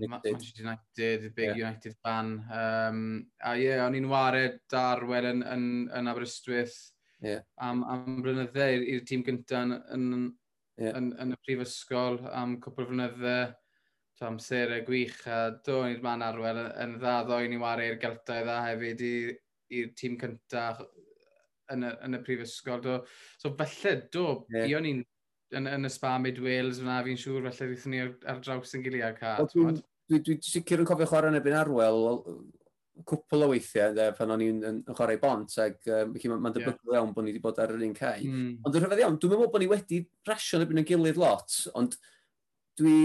[0.06, 1.66] Manchester United, big yeah.
[1.66, 2.44] United fan.
[2.46, 5.66] Um, a ie, yeah, o'n i'n wared darwer yn, yn,
[5.98, 6.76] yn Aberystwyth,
[7.24, 7.44] yeah.
[7.64, 10.26] am, am blynydde i'r tîm gyntaf yn, yn,
[10.80, 10.96] yeah.
[10.98, 13.38] yn, yn, y prifysgol am cwpl o flynydde
[14.76, 18.44] y gwych a do ni'r man arwel yn dda ddo i ni wario i'r geltau
[18.46, 20.84] dda hefyd i'r tîm cyntaf
[21.72, 22.82] yn y, yn y prifysgol.
[22.84, 23.00] Do.
[23.40, 24.68] So felly, do, yeah.
[24.68, 25.02] i o'n i'n
[25.58, 28.76] yn, yn y spa Mid Wales fyna, fi'n siŵr felly ddeithon ni ar, ar draws
[28.76, 29.48] yn gilydd cael.
[29.52, 29.82] Dwi'n dwi,
[30.18, 32.08] dwi, dwi sicr yn cofio chwarae yn ebyn arwel,
[33.02, 37.00] cwpl o weithiau, de, pan o'n i'n chwarae bont, ac um, mae'n ma debygol yeah.
[37.00, 38.22] iawn bod ni wedi bod ar yr un cae.
[38.22, 38.50] Mm.
[38.62, 41.98] Ond dwi'n rhyfedd iawn, dwi'n meddwl bod ni wedi rasio'n ebyn yn gilydd lot, ond
[42.80, 42.96] dwi...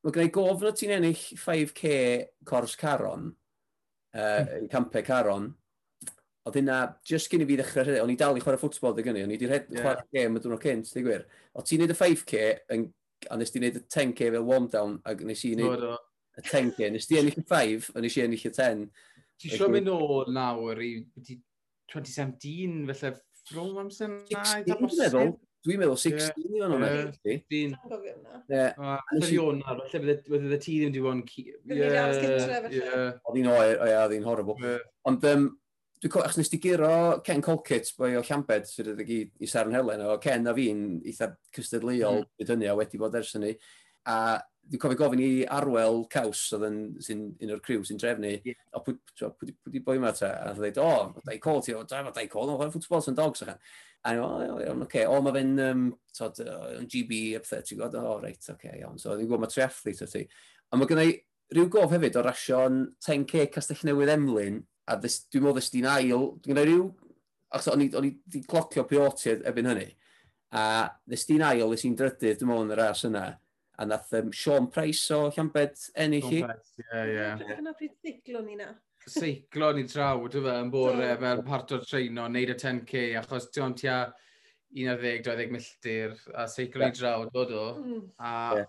[0.00, 1.90] Mae gen i gofn o ti'n ennill 5k
[2.48, 3.26] cors caron,
[4.16, 4.70] uh, mm.
[4.72, 5.50] campau caron,
[6.48, 9.04] oedd hynna, just cyn i fi ddechrau rhedeg, o'n i dal i chwarae ffwtbol dy
[9.04, 9.84] gynnu, o'n i wedi rhedeg yeah.
[9.84, 11.26] chwarae gêm y dwrnod cynt, di gwir.
[11.52, 12.86] O ti'n neud y 5k, yn,
[13.28, 15.84] a nes ti'n neud y 10k fel warm down, ac nes i neud
[16.38, 16.90] y 10k.
[16.94, 18.86] Nes di ennill y 5, ond nes i ennill y 10.
[19.40, 23.14] Ti sio mynd o nawr i 2017, felly
[23.46, 24.18] ffrwm amser na?
[24.28, 25.32] 16, meddwl.
[25.60, 26.90] Dwi'n meddwl 16 i fan o'na.
[27.28, 27.74] 16.
[28.50, 31.24] Ferionar, felly bydde ti ddim wedi bod yn...
[33.28, 34.76] Oedd hi'n oer, oedd hi'n horrible.
[35.08, 35.48] Ond dwi'n
[36.06, 36.92] cofio, achos nes di giro
[37.26, 40.86] Ken Colkit, boi o Llambed, sydd wedi i, i Saren Helen, o Ken a fi'n
[41.04, 42.48] eitha cystadleuol mm.
[42.48, 43.52] hynny a wedi bod ers hynny.
[44.08, 44.40] A
[44.70, 48.58] dwi'n cofio gofyn i Arwel Caws, oedd yn sy'n un o'r criw sy'n drefnu, yeah.
[48.76, 50.30] o pwy di boi yma ta?
[50.46, 50.90] A dweud, o,
[51.26, 53.58] da i col ti, o, da i col, o'n chwarae ffwtbol sy'n dogs achan.
[54.06, 55.82] A ni, o, iawn, oce, o, mae fe'n, um,
[56.16, 56.38] tod,
[56.78, 59.02] yn GB, a pethau, ti'n gwybod, o, reit, oce, iawn.
[59.02, 60.22] So, ni'n gwybod, mae triathlu, ta ti.
[60.70, 61.12] A mae gennau
[61.50, 66.26] rhyw gof hefyd o rasio'n 10k Castell Newydd Emlyn, a dwi'n meddwl ddys di'n ail,
[66.38, 66.88] dwi'n gennau rhyw,
[67.50, 69.88] achos o'n i wedi clocio pioti ebyn hynny,
[70.54, 70.64] a
[71.10, 73.24] ddys di'n ail, ddys i'n drydydd, dwi'n meddwl, yn y ras yna,
[73.80, 76.40] a nath um, Sean Price o Llambed ennill i.
[76.44, 77.28] Ie, ie.
[77.40, 78.74] Dyna pryd siglo ni na.
[79.08, 83.48] Seiclo ni draw, dy fe, yn bore fel part o'r treino, neud y 10k, achos
[83.48, 84.02] ti ond tia
[84.76, 87.64] 11-12 milltir, a seiclo ni draw, do do.
[87.80, 88.02] Mm.
[88.20, 88.66] A ie,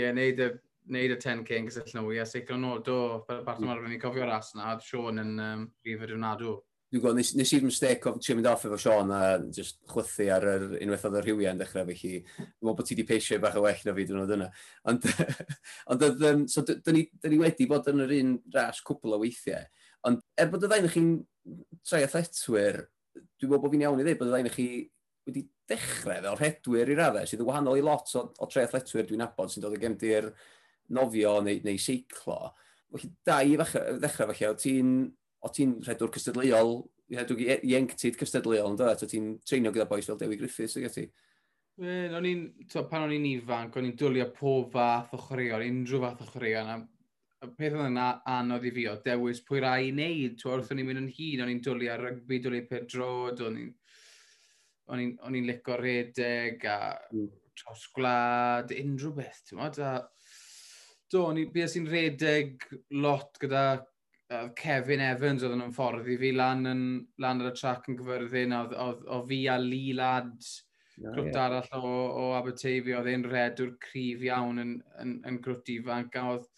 [0.00, 0.16] yeah.
[0.16, 0.48] neud y
[0.88, 3.74] neud y 10k yn gysylltnwy, a seiclo nhw, do, fel part mm.
[3.74, 6.56] o'r ni'n cofio ras na, a Sean yn um, rhif y diwnadw.
[6.88, 9.20] Dwi'n gwybod, nes, nes i'r mistake o trio mynd off efo Sean a
[9.52, 12.12] just chwythu ar yr unwaith oedd yr rhywiau yn dechrau, chi.
[12.24, 14.46] dwi'n meddwl bod ti wedi peisio bach o well na fi dwi'n oedd yna.
[14.88, 15.04] Ond,
[15.92, 19.68] ond um, so, dyn ni, ni wedi bod yn yr un ras cwbl o weithiau.
[20.08, 21.12] Ond er bod y ddain chi'n
[21.84, 22.80] trai athletwyr,
[23.18, 24.68] dwi'n meddwl bod fi'n iawn i ddweud bod y ddain chi
[25.28, 29.12] wedi dechrau fel rhedwyr i raddau, sydd yn wahanol i lot o, o trai athletwyr
[29.12, 30.32] dwi'n abod sy'n dod o gemdir
[30.96, 32.40] nofio neu, neu seiclo.
[32.88, 34.92] Felly, da i ddechrau felly, o ti'n
[35.44, 36.76] o ti'n rhedwr cystadleuol,
[37.14, 41.06] rhedwr ieuenctid cystadleuol, ond o ti'n treinio gyda boes fel Dewi Griffiths ag ti?
[41.78, 42.44] Wel, o'n i'n,
[42.90, 46.72] pan o'n i'n ifanc, o'n i'n dwlio pob fath o chwaraeon, unrhyw fath o chwaraeon,
[46.74, 46.78] a
[47.46, 50.72] y peth oedd yna anodd i fi o dewis pwy rai i wneud, twa wrth
[50.74, 53.76] o'n i'n mynd yn hun, o'n i'n dwlio rygbi, dwlio pedrod, o'n i'n
[54.88, 56.78] o'n i'n licio redeg a
[57.12, 57.28] mm.
[57.60, 59.92] traws gwlad, unrhyw beth, ti'n modd, a
[61.12, 62.66] do, o'n i'n beth sy'n redeg
[63.04, 63.64] lot gyda
[64.36, 66.82] oedd Kevin Evans oedd yn ffordd i fi lan, yn,
[67.22, 70.50] lan ar y trac yn gyfyrddin, oedd, oedd, oedd fi a Lee Lads,
[70.98, 71.44] no, grwt yeah.
[71.46, 76.26] arall o, o Aberteifi, oedd ein redwr cryf iawn yn, yn, yn grwt ifanc, a
[76.34, 76.48] oedd,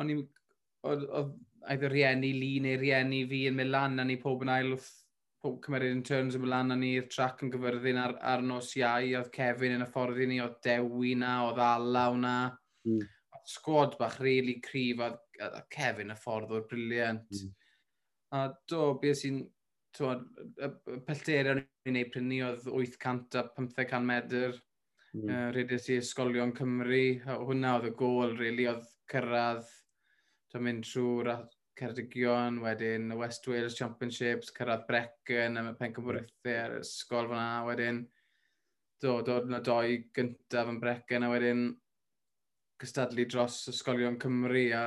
[0.00, 0.22] o'n i'n,
[0.88, 1.34] oedd, oedd,
[1.66, 4.76] y rieni Lee neu rieni fi yn mynd lan, a ni pob yn ail
[5.42, 8.72] pob cymeriad yn turns yn mynd lan, a ni'r trac yn gyfyrddin ar, ar nos
[8.78, 12.36] iau, oedd Kevin yn y ffordd i ni, oedd Dewi na, oedd Alaw na,
[12.88, 13.04] mm.
[13.52, 17.26] sgwad bach rili really cryf, oedd a Kevin y ffordd o'r briliant.
[17.32, 17.52] Mm.
[18.36, 19.42] A do, beth sy'n
[19.96, 20.70] y
[21.06, 24.56] pellteria o'n i'n ei prynu oedd 800 a 500 medr.
[25.16, 25.28] Mm.
[25.30, 29.70] Uh, Rydys i ysgolion Cymru, a hwnna oedd y gol, really, oedd cyrraedd,
[30.52, 31.32] dwi'n mynd trwy'r
[31.76, 38.04] Ceredigion, wedyn y West Wales Championships, cyrraedd Brecon, y Pencymwrythu a'r ysgol fyna, wedyn
[39.04, 41.66] dod o'r na doi gyntaf yn Brecon, a wedyn
[42.80, 44.86] cystadlu dros ysgolion Cymru a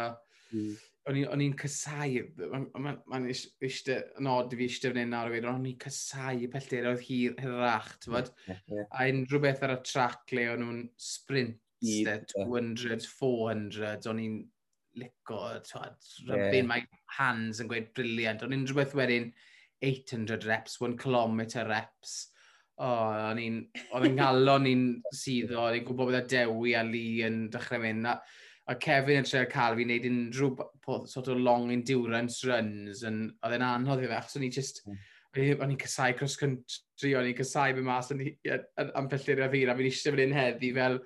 [0.53, 0.77] Mm.
[1.09, 5.33] O'n i'n cysau, mae'n ma eistedd yn od i fi eistedd fan hyn nawr o
[5.33, 8.31] fyd, o'n i'n cysau pellter oedd hir hyrach, ti'n fod?
[8.45, 8.87] Yeah, yeah.
[8.93, 12.19] A unrhyw beth ar y trac le o'n nhw'n sprint, yeah.
[12.35, 14.39] 200, 400, o'n i'n
[15.01, 15.95] lico, ti'n
[16.29, 16.69] rybyn, yeah.
[16.75, 16.85] mae
[17.17, 19.31] hands yn gweud briliant, o'n unrhyw beth wedyn
[19.89, 22.19] 800 reps, 1 km reps,
[22.79, 23.55] O, oh, o'n i'n,
[23.91, 24.83] oedd yn galon i'n
[25.21, 28.07] suddo, o'n i'n gwybod bod y dewi a li yn dechrau mynd,
[28.69, 33.55] a Kevin yn treo cael fi wneud unrhyw sort o long endurance runs, yn, oedd
[33.57, 34.99] e'n anodd i fe, achos o'n i just, mm.
[35.63, 39.77] o'n i'n casau cross country, o'n i'n casau be mas am pellur a fi, a
[39.79, 40.99] fi'n eisiau fan hyn heddi fel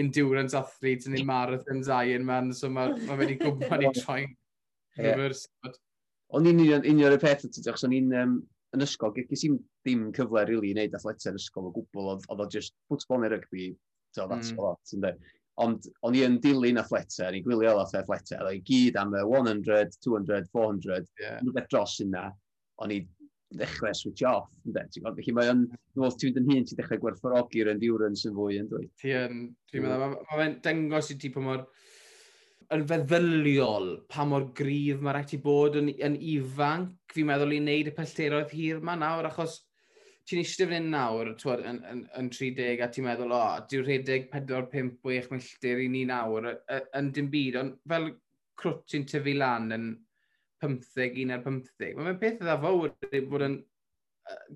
[0.00, 4.36] endurance athletes yn un marathons iron man, so mae'n ma wedi gwybod ni troi'n
[5.00, 5.38] gyfer
[6.30, 8.34] O'n i'n union y peth, achos o'n i'n um,
[8.76, 12.12] yn ysgol, ges i'n ddim cyfle rili really, i wneud athletau yn ysgol o gwbl,
[12.20, 13.72] oedd o just football neu rygbi,
[14.14, 14.60] so that's mm.
[14.60, 15.16] a lot, ynddo.
[15.60, 18.98] Ond o'n i yn dilyn athletau, o'n i'n gwylio lot o athletau, oedd i gyd
[19.00, 21.40] am y 100, 200, 400, yeah.
[21.42, 22.28] rhywbeth dros yna,
[22.80, 23.00] o'n i
[23.50, 24.50] ddechrau switch off.
[24.64, 25.64] Felly mae o'n,
[25.96, 28.86] dwi'n ti'n mynd yn hun, ti'n dechrau gwerthfawrogi'r endurance yn fwy yn dwi.
[29.02, 29.40] Ti'n,
[29.72, 29.90] dwi'n mm.
[29.90, 31.66] meddwl, mae'n dangos i ti pa mor
[32.70, 36.94] yn feddyliol pa mor gryf mae rhaid i bod yn, yn ifanc.
[37.10, 39.58] Fi'n meddwl i wneud y pellteroedd hir ma nawr, achos
[40.30, 43.64] ti'n eistedd fan hyn nawr, twod, yn, yn, yn 30, a ti'n meddwl, o, oh,
[43.70, 46.46] diw rhedeg 4, 5, 6 milltir i ni nawr,
[46.98, 48.06] yn dim byd, ond fel
[48.60, 49.90] crwt ti'n tyfu lan yn
[50.62, 52.94] 15, 1 ar 15, mae'n peth ydda fawr
[53.32, 53.58] bod yn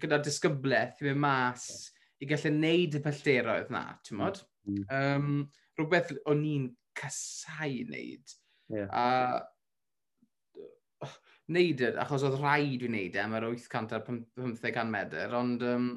[0.03, 1.67] gyda disgyblaeth i fynd mas
[2.23, 4.41] i gallu neud y pellteroedd na, ti'n modd?
[4.69, 4.79] Mm.
[4.79, 4.87] mm.
[4.95, 5.43] Um,
[5.79, 8.37] rhywbeth o'n i'n casau wneud.
[8.73, 8.89] Yeah.
[8.95, 9.43] A
[11.51, 15.89] wneud it, achos oedd rhaid i wneud e, yr 800 ar 1500 medr, ond um,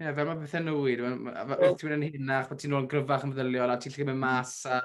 [0.00, 3.26] yeah, fel mae bethau nwy, wrth ti'n mynd yn hynach, mae ti'n ôl yn gryfach
[3.28, 4.24] yn feddyliol, a ti'n lle mynd mm-hmm.
[4.26, 4.80] mas a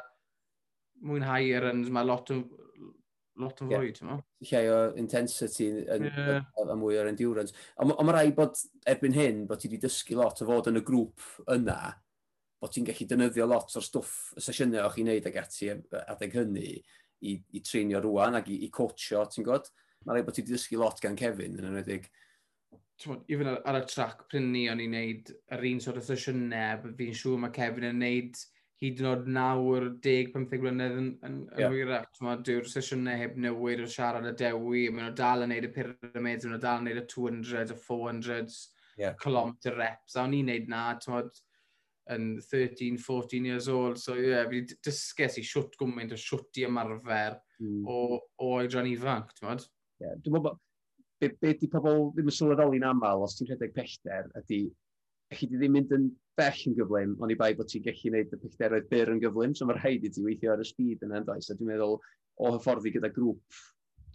[1.10, 2.40] mwynhau yr yns, mae lot o,
[3.40, 4.20] lot yn fwy, ti'n mo?
[4.52, 6.46] Llai o intensity yn, yeah.
[6.62, 7.56] a mwy o'r endurance.
[7.80, 8.62] Ond mae rhaid bod
[8.94, 11.80] erbyn hyn, bod ti wedi dysgu lot o fod yn y grŵp yna,
[12.60, 16.36] bod ti'n gallu defnyddio lot o'r stwff y sesiynau o'ch chi'n neud ag ati adeg
[16.36, 16.74] hynny,
[17.22, 19.70] i, i treinio rwan ac i, i coachio, ti'n god?
[20.06, 22.08] Mae'n rhaid bod ti wedi dysgu lot gan Kevin yn enwedig.
[23.32, 26.90] Even ar, ar y trac pryn ni, o'n i'n neud yr un sort o sesiynau,
[27.00, 28.42] fi'n siŵr mae Kevin yn neud
[28.80, 31.72] hyd yn oed nawr 10-15 blynedd yn, yn, yn yeah.
[31.72, 32.20] hwyrach.
[32.48, 36.46] Dyw'r sesiynau heb newid o siarad y dewi, maen nhw dal yn neud y pyramids,
[36.48, 38.60] maen nhw dal yn neud y 200, y 400,
[39.02, 39.18] yeah.
[39.20, 40.16] kilometer reps.
[40.16, 41.42] A o'n i'n neud na, tywod,
[42.16, 44.00] yn 13, 14 years old.
[44.02, 47.84] So ie, yeah, fi dysges i siwt gwmynt o siwt i ymarfer mm.
[47.88, 49.66] o, o oedran ifanc, ti'n fod?
[50.00, 50.58] Ie, yeah, dwi'n meddwl
[51.20, 54.64] be, be di pobl ddim yn sylweddoli'n aml os ti'n rhedeg pellter ydy
[55.36, 56.08] chi di ddim mynd yn
[56.40, 59.54] bell yn gyflym, ond i bai bod ti'n gallu gwneud y pellteroedd byr yn gyflym,
[59.54, 61.52] so mae'r rhaid i ti weithio ar y speed yna, does?
[61.52, 62.00] A dwi'n meddwl,
[62.40, 63.60] o hyfforddi gyda grŵp,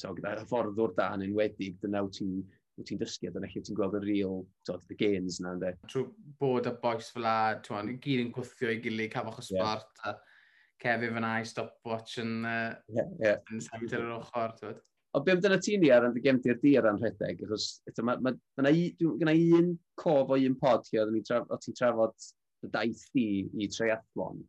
[0.01, 2.41] so, gyda hyfforddwr da yn enwedig, dyna wyt ti'n
[2.79, 5.57] wyt ti'n dysgu, a dyna lle ti'n gweld y real, tod, the gains yna.
[5.57, 5.75] ynddo.
[5.91, 6.07] Trwy
[6.41, 10.17] bod y boes fel la, twan, gyd yn gwythio i gilydd, cafwch y sport, yeah.
[10.17, 13.55] a Kevin fan i stopwatch yn, uh, yeah, yeah.
[13.55, 14.83] yn sefyll ar yr ochr, twan.
[15.15, 17.45] O be amdano ti ni ar ran dy gefndir di ar anrhedeg?
[17.47, 19.69] Achos, eto, mae ma, ma, ma yna un
[20.01, 21.21] cof o un pod lle oedden
[21.55, 22.27] o ti'n trafod
[22.67, 23.27] y daith di
[23.63, 24.43] i treiathlon.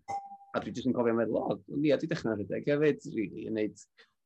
[0.56, 3.60] A dwi jyst yn cofio meddwl, o, ni a dwi dechrau rhedeg hefyd, really, yn
[3.60, 3.86] neud...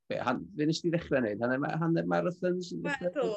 [0.09, 1.43] Be, han, fe nes ti ddechrau wneud?
[1.43, 2.71] Hanner, hanner marathons?
[3.17, 3.27] Do,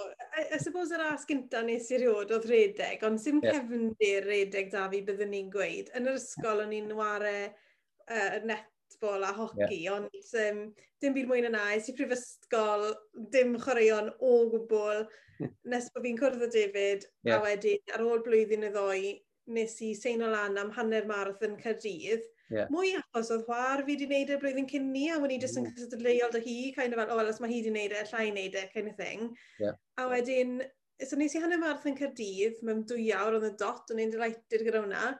[0.52, 3.56] I suppose yr as gynta nes i riod oedd redeg, ond sy'n yeah.
[3.56, 5.88] cefndir redeg da fi byddwn ni'n gweud.
[5.96, 9.96] Yn yr ysgol o'n i'n wario uh, netball a hoci, yeah.
[9.96, 10.62] ond um,
[11.00, 11.64] dim byd mwy na na.
[11.76, 12.90] Es i prifysgol,
[13.32, 15.06] dim chwaraeon o gwbl,
[15.72, 17.38] nes bod fi'n cwrdd o David, yeah.
[17.38, 19.14] a wedyn ar ôl blwyddyn y ddoi,
[19.56, 22.28] nes i seinol lan am hanner marathon Caerdydd.
[22.52, 22.68] Yeah.
[22.72, 25.70] Mwy achos oedd chwar fi wedi wneud y blwyddyn cyn ni, a wedi jyst yn
[25.72, 28.26] cystadleuol dy hi, kind of, fel, o, oh, os mae hi wedi wneud e, llai
[28.28, 29.30] wneud e, kind of thing.
[29.62, 29.78] Yeah.
[29.96, 30.58] A wedyn,
[31.00, 34.12] so nes i hanner marth yn Cardydd, mewn dwy awr oedd y dot, o'n i'n
[34.12, 35.14] delighted gyda hwnna.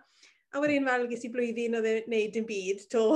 [0.52, 3.06] A wedyn fel ges i blwyddyn oedd e'n neud dim byd to.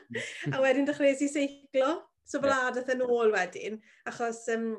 [0.54, 1.94] a wedyn dechreuais i seiclo.
[2.26, 2.68] So fel yeah.
[2.72, 3.78] adath yn e ôl wedyn,
[4.10, 4.70] achos um,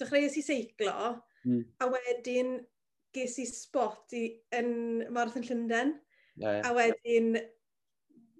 [0.00, 0.96] dechreuais i seiclo,
[1.44, 1.62] mm.
[1.84, 2.58] a wedyn
[3.16, 4.70] ges i spot i, yn
[5.12, 5.98] Marathon Llundain.
[6.40, 6.68] Yeah, yeah.
[6.68, 7.34] A wedyn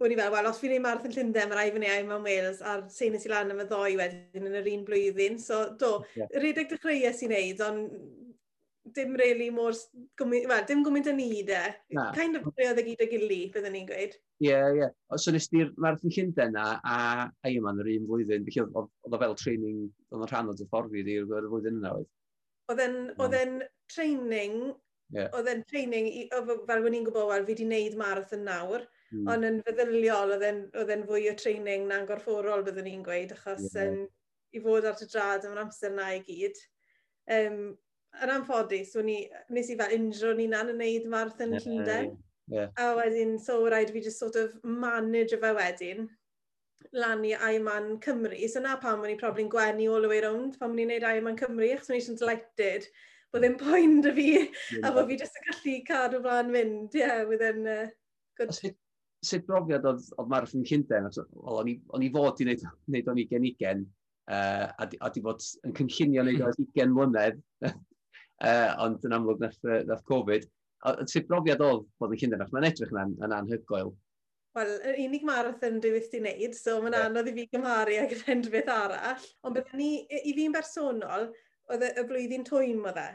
[0.01, 2.23] O'n i fel, wel, os fi'n ei marth yn Llundain, mae rai fy neau mewn
[2.25, 5.37] Wales, a'r sein i lan am y ddoi wedyn yn yr un blwyddyn.
[5.43, 6.31] So, do, yeah.
[6.41, 7.99] redeg dechreuau sy'n neud, ond
[8.97, 9.77] dim really mor,
[10.25, 11.61] well, dim gwmynt yn ni, de.
[11.93, 12.07] Na.
[12.17, 14.15] Kind of rheoedd y gyd o gili, byddwn ni'n gweud.
[14.41, 14.79] Ie, yeah, ie.
[14.81, 15.19] Yeah.
[15.21, 18.65] So, nes di'r marth yn Llundain na, a ei yma yn yr un flwyddyn, felly
[18.65, 22.09] oedd o fel training, oedd o'n rhan o dyfforddi i'r flwyddyn yna, oedd?
[22.73, 23.61] Oedd e'n
[23.93, 24.57] training,
[25.13, 25.29] yeah.
[25.37, 29.27] oedd e'n training, i, fel wedi'n gwybod, wel, fi wedi gwneud marathon nawr, Mm.
[29.33, 33.91] Ond yn feddyliol, oedd e'n fwy o training na'n gorfforol byddwn ni'n gweud, achos yeah.
[33.91, 34.05] um,
[34.55, 36.59] i fod ar y drad am yr amser na i gyd.
[37.31, 37.59] Um,
[38.23, 39.21] yn anffodus, ni,
[39.55, 42.17] nes i fel unrhyw ni'n an yn neud marathon yeah, Llundain.
[42.51, 42.73] Yeah.
[42.83, 46.09] A wedyn, so rhaid fi just sort of manage fe wedyn
[46.97, 48.39] lan i Aiman Cymru.
[48.51, 51.07] So na pam o'n i probably'n gwenu all the way round, pam o'n i'n neud
[51.07, 52.87] Aiman Cymru, achos o'n i'n delighted
[53.31, 54.87] bod ddim poen dy fi, yeah.
[54.87, 57.85] a bod fi jyst yn gallu cadw flaen mynd, yeah, within uh,
[58.39, 58.51] good...
[58.51, 58.63] Os
[59.27, 61.09] sut brofiad oedd, oedd Marathon Llundain?
[61.55, 63.87] O'n i fod i wneud, wneud o'n 20 20,
[64.31, 69.43] uh, a, a di fod yn cynllunio wneud o'n 20 mlynedd, uh, ond yn amlwg
[69.45, 70.49] nath, nath Covid.
[70.87, 72.47] A, sut brofiad oedd bod yn Llundain?
[72.55, 73.93] Mae'n edrych yn, yn anhygoel.
[74.59, 77.07] Wel, yr unig marathon dwi wedi wneud, so mae'n yeah.
[77.07, 79.27] anodd i fi gymharu ag rhendfydd arall.
[79.47, 81.29] Ond byddwn ni, i fi'n bersonol,
[81.71, 83.11] oedd y blwyddyn twym oedd e.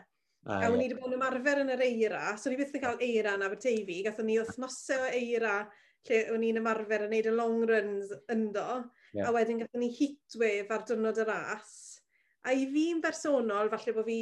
[0.45, 2.99] Ah, a wni wedi bod yn ymarfer yn yr eira, so ni byth yn cael
[3.01, 5.55] eira yn Aberteifi, gatho ni wythnosau o eira
[6.07, 9.27] lle o'n i'n ymarfer yn neud y long runs ynddo, yeah.
[9.27, 11.75] a wedyn gathon ni heatwave ar dynod y ras.
[12.45, 14.19] A i fi'n bersonol, falle bod fi,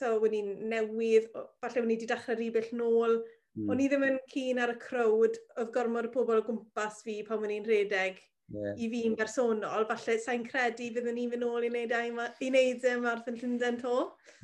[0.00, 1.28] to, o'n i'n newydd,
[1.62, 3.20] falle o'n i wedi dechrau rhywbeth nôl,
[3.56, 3.68] mm.
[3.70, 7.20] o'n i ddim yn cyn ar y crowd, oedd gormod y pobl o gwmpas fi
[7.26, 8.18] pan o'n i'n rhedeg
[8.52, 8.74] yeah.
[8.76, 12.94] i fi'n bersonol, falle sa'n credu fyddwn ni'n fynd nôl i wneud, i wneud e
[12.94, 13.98] y Marathon Llundain to.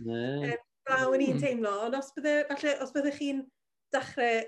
[0.06, 0.52] Yeah.
[0.52, 1.42] Um, Braw yn i'n hmm.
[1.44, 3.44] teimlo, ond os bydde, falle, os bydde chi'n
[3.94, 4.40] dechrau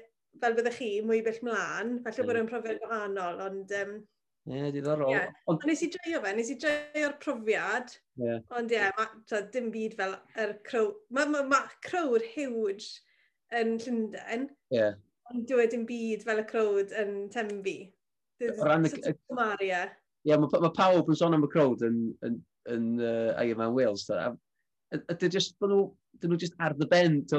[0.42, 1.97] fel byddech chi, mwy bell mlaen.
[2.05, 2.29] Falle yeah.
[2.31, 3.73] bod yn profiad gwahanol, ond...
[3.81, 3.94] Um,
[4.44, 5.09] Ie, yeah, diddorol.
[5.09, 5.31] Yeah.
[5.49, 7.94] Ond nes i dreio fe, nes i dreio'r profiad.
[8.20, 8.42] Yeah.
[8.59, 10.90] Ond ie, yeah, ma, dim byd fel yr er crow...
[11.16, 12.90] Mae ma, ma crowd huge
[13.57, 14.49] yn Llundain.
[14.75, 14.99] Yeah.
[15.33, 17.79] Ond dwi e dim byd fel y crowd yn Tembi.
[18.44, 18.92] O ran y...
[19.01, 19.14] E
[19.64, 19.81] ie,
[20.29, 22.37] yeah, mae ma pawb yn sôn am y crowd yn, yn,
[22.75, 24.05] yn uh, Iron Man Wales.
[24.11, 24.35] Ta.
[24.92, 25.87] Ydy just, nhw,
[26.20, 27.33] nhw just ar the bend,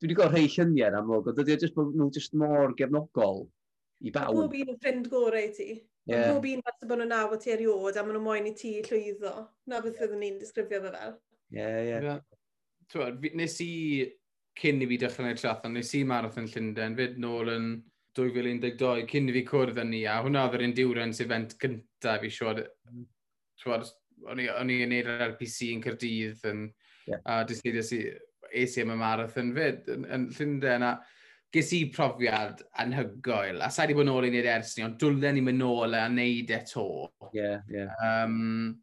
[0.00, 2.72] dwi wedi gweld rhai lluniau yn amlwg, ond dydy o jyst bod nhw jyst mor
[2.78, 3.42] gefnogol
[4.00, 4.38] i bawb.
[4.38, 5.74] Pob un yn ffrind gorau ti.
[6.08, 6.30] Yeah.
[6.32, 9.34] Pob un fath bod nhw'n nawr ti eriod a maen nhw moyn i ti llwyddo.
[9.68, 11.12] Na beth fyddwn ni'n disgrifio fe fel.
[11.52, 12.14] Ie, ie.
[12.90, 13.70] Twyd, nes i
[14.60, 17.68] cyn i fi dechrau gwneud triathlon, nes i marathon Llundain, fyd nôl yn
[18.18, 22.32] 2012, cyn i fi cwrdd yn ni, a hwnna oedd yr endurance event cyntaf fi
[22.34, 22.64] siwod.
[24.30, 26.66] O'n i'n yn gwneud yr RPC yn Cyrdydd, yn,
[27.06, 27.22] yeah.
[27.28, 27.86] a dysydiau
[28.50, 30.86] ACM Marathon fyd yn, yn Llundain.
[30.90, 30.92] A
[31.50, 35.00] ges i profiad anhygoel, a sa'i di bod nôl i wneud e ers ni, ond
[35.02, 36.86] dwlen i mynd nôl a wneud eto.
[37.32, 37.64] Ie, yeah.
[37.72, 37.90] Yeah.
[38.06, 38.78] Um,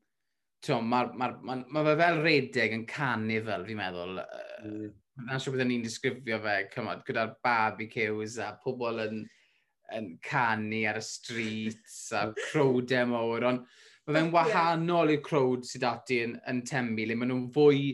[0.68, 4.18] Mae ma, ma, ma, ma fe fel redeg yn canu fel, fi'n meddwl.
[4.66, 4.88] Mm.
[5.28, 9.22] Na'n siŵr byddwn ni'n disgrifio fe, cymod, gyda'r barbecues a pobl yn,
[9.96, 13.64] yn canu ar y streets a crowdau e mawr, ond
[14.08, 17.86] mae fe'n wahanol i'r crowd sydd ati yn, yn tembu, le maen nhw'n fwy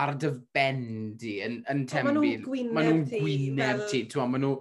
[0.00, 0.84] ar dy ben
[1.20, 2.14] yn, yn tembu.
[2.14, 2.76] Maen nhw'n gwyneb ti.
[2.76, 4.04] Maen nhw'n gwyneb ti.
[4.16, 4.54] Maen nhw,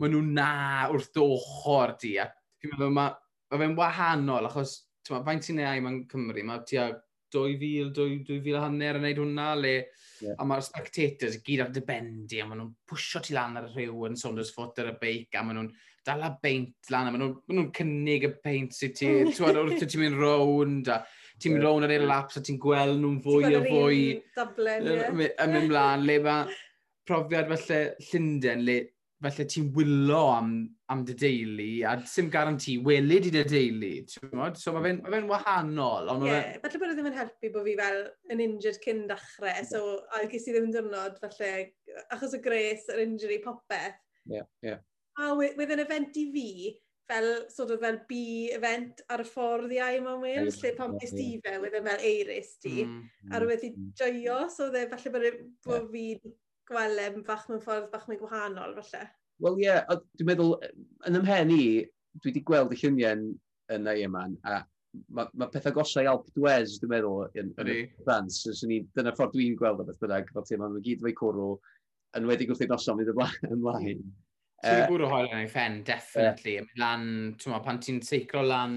[0.00, 0.52] maen nhw na
[0.92, 2.14] wrth ochr ti.
[2.22, 3.12] A fi'n meddwl, mae
[3.50, 4.76] ma fe'n wahanol, achos
[5.10, 6.90] faint ti'n ei mewn Cymru, mae ti a
[7.34, 9.74] 2,000, 2,000 a hanner yn neud hwnna, le,
[10.22, 10.34] yeah.
[10.38, 13.72] a mae'r spectators gyd ar dy bendi, a maen nhw'n pwysio ti lan ar y
[13.74, 15.70] rhyw yn saunders Foot ar y beic, a maen nhw'n
[16.06, 19.12] dal a beint lan, a maen nhw'n nhw cynnig y peint sy'n ti,
[19.46, 21.00] wrth ti'n mynd rownd, a
[21.40, 24.00] ti'n mynd rown ar ei laps a ti'n gweld nhw'n fwy a fwy
[24.38, 26.56] yn mynd mlaen, le mae
[27.08, 28.78] profiad felly Llundain, le
[29.24, 30.52] felly ti'n wylo am,
[30.92, 35.20] am dy deulu, a sim garanti welyd i dy deulu, So mae fe'n ma fe
[35.32, 36.12] wahanol.
[36.14, 36.60] Ie, yeah, fe...
[36.66, 38.00] felly bod e ddim yn helpu bod fi fel
[38.32, 39.82] yn injured cyn dachrau, so
[40.16, 41.66] a ges i ddim yn dyrnod felly
[42.14, 43.98] achos y gres yr injury popeth.
[44.28, 44.72] Ie, Yeah, ie.
[44.72, 44.80] yeah.
[45.20, 46.48] A wedd yn event i fi,
[47.10, 48.20] fel, sort of, fel B
[48.56, 52.04] event ar y ffordd iau mewn Wales, lle pam bys di fe, wedd e fel
[52.10, 53.30] eiris ti, mm.
[53.34, 55.86] a rwy'n joio, so dde, falle bod yeah.
[55.92, 56.04] fi
[56.70, 59.06] gwelem bach mewn ffordd bach mewn gwahanol, falle.
[59.40, 59.86] Wel ie, yeah,
[60.20, 60.58] dwi'n meddwl,
[61.08, 61.64] yn ymhen i,
[62.20, 63.30] dwi wedi gweld y lluniau
[63.74, 64.62] yn ei yma, a
[65.14, 68.50] mae ma pethau gosau Alp Dwez, dwi'n meddwl, yn, yn y France.
[68.68, 71.52] Ni, dyna ffordd dwi'n gweld o beth bynnag, fel ti'n meddwl, mae gyd efo'i cwrw,
[72.18, 74.02] yn wedi gwrthyn ei noson mynd ymlaen.
[74.02, 74.10] Mm.
[74.60, 76.58] Ti'n uh, bwrw hoel yn ei ffen, definitely.
[76.58, 76.72] Yeah.
[76.80, 77.04] Lan,
[77.48, 78.74] ma, pan ti'n seiclo lan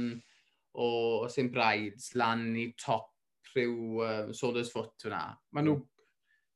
[0.74, 3.10] o, o St Brides, lan i top
[3.54, 5.26] rhyw um, Solder's Foot fyna.
[5.56, 5.80] Mae nhw...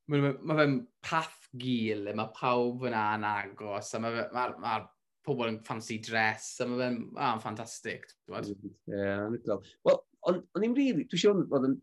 [0.08, 4.46] Mae ma, ma fe'n path gil, e, mae pawb fyna yn agos, a mae ma,
[4.64, 4.78] ma
[5.28, 8.08] pobl yn fancy dress, a mae fe'n ah, ffantastig.
[8.32, 8.56] Ie,
[8.94, 9.28] yeah,
[9.88, 10.00] Wel,
[10.32, 11.76] o'n i'n rili, dwi'n siŵr bod yn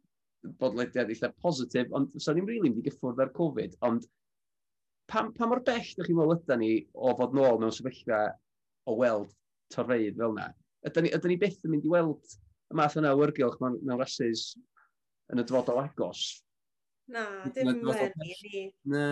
[0.60, 4.08] bodlediad eitha positif, ond so o'n i'n rili really mynd i gyffwrdd ar Covid, ond
[5.10, 8.22] pa, pa mor bell ydych chi'n meddwl ydy ni o fod nôl mewn sefyllfa
[8.88, 9.32] o weld
[9.74, 10.48] torfeidd fel yna?
[10.88, 12.36] Ydyn ni, ydyn ni beth yn mynd i weld
[12.72, 14.52] y math yna o wyrgylch mewn, mewn rhasys
[15.32, 16.26] yn y dyfodol agos?
[17.12, 17.24] Na,
[17.54, 18.66] dim yn wedi ni.
[18.92, 19.06] Na,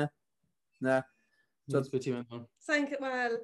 [0.84, 1.00] na.
[1.70, 2.46] Dwi'n beth ti'n meddwl.
[2.64, 3.38] Sa'n, wel,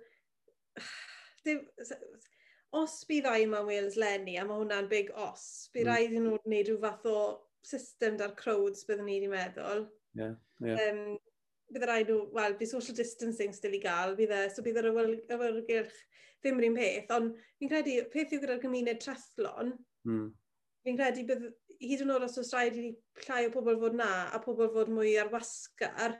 [2.79, 5.93] os bydd ai yma Wales lenni, a mae hwnna'n big os, bydd mm.
[5.93, 7.21] rhaid i nhw wneud rhyw fath o
[7.69, 9.87] system dar crowds byddwn ni wedi meddwl.
[10.19, 10.85] Yeah, yeah.
[10.89, 11.17] Um,
[11.75, 14.91] bydd rhaid nhw, wel, bydd social distancing still i gael, bydd e, so bydd yr
[14.95, 15.99] awyrgylch
[16.43, 19.75] ddim yr un peth, ond fi'n credu, peth yw gyda'r gymuned trethlon,
[20.09, 20.29] mm.
[20.87, 21.49] fi'n credu bydd
[21.83, 22.89] hyd yn oed os oes rhaid i
[23.27, 26.17] llai o pobl fod na, a pobl fod mwy ar wasgar,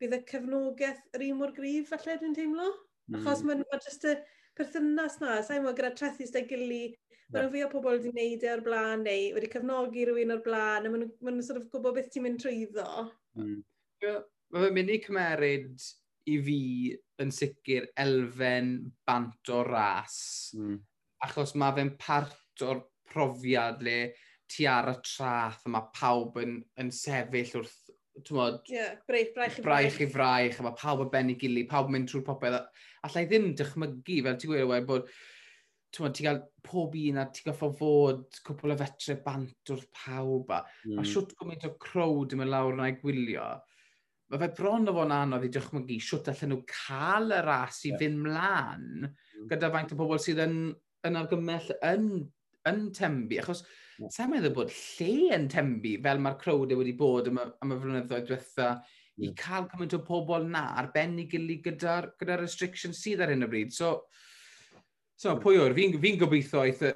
[0.00, 2.68] bydd y cefnogaeth yr un mor grif, falle, dwi'n teimlo.
[3.10, 3.20] Mm.
[3.20, 4.16] Achos mae'n ma jyst y
[4.58, 6.82] perthynas na, sa'n mwyn gyda trethu sydd gili,
[7.30, 10.44] mae nhw fi o pobl wedi gwneud e o'r blaen, neu wedi cefnogi rhywun o'r
[10.44, 12.86] blaen, a maen ma sort of gwybod beth ti'n mynd trwyddo.
[13.38, 13.60] Mm
[14.50, 15.88] mae fe'n mynd i cymeryd
[16.30, 16.60] i fi
[17.22, 18.74] yn sicr elfen
[19.08, 20.18] bant o ras.
[20.56, 20.78] Mm.
[21.26, 24.12] Achos mae fe'n part o'r profiad le
[24.50, 27.78] ti ar y trath a mae pawb yn, yn sefyll wrth
[28.26, 31.88] tymod, yeah, braich, braich, braich, braich i fraich, a mae pawb yn benni gili, pawb
[31.88, 32.56] yn mynd trwy'r popeth.
[33.06, 35.06] Alla i ddim dychmygu, fel ti'n gweud, wedi bod
[35.94, 40.52] ti'n ti gael pob un a ti'n gael fod cwpl o fetre bant wrth pawb.
[40.52, 40.98] A, mm.
[40.98, 41.08] a hmm.
[41.12, 43.48] siwt gwmynt o crowd yn mynd lawr yna i gwylio
[44.30, 47.90] mae fe bron o fo'n anodd i dychmygu siwt allan nhw cael y ras i
[47.90, 47.98] yeah.
[47.98, 49.48] fynd mlaen mm.
[49.50, 50.56] gyda faint o bobl sydd yn,
[51.08, 52.06] yn argymell yn,
[52.70, 53.40] yn tembu.
[53.42, 53.64] Achos
[53.98, 54.12] yeah.
[54.14, 57.74] sa'n meddwl bod lle yn tembu fel mae'r crowd e wedi bod am y, am
[57.74, 59.26] y flynyddoedd diwetha yeah.
[59.26, 63.50] i cael cymaint o pobl na arbennig gilydd gyda'r gyda restrictions sydd ar hyn o
[63.50, 63.74] bryd.
[63.74, 63.96] So,
[65.18, 66.86] so pwy o'r, fi'n fi, gobeithio eith,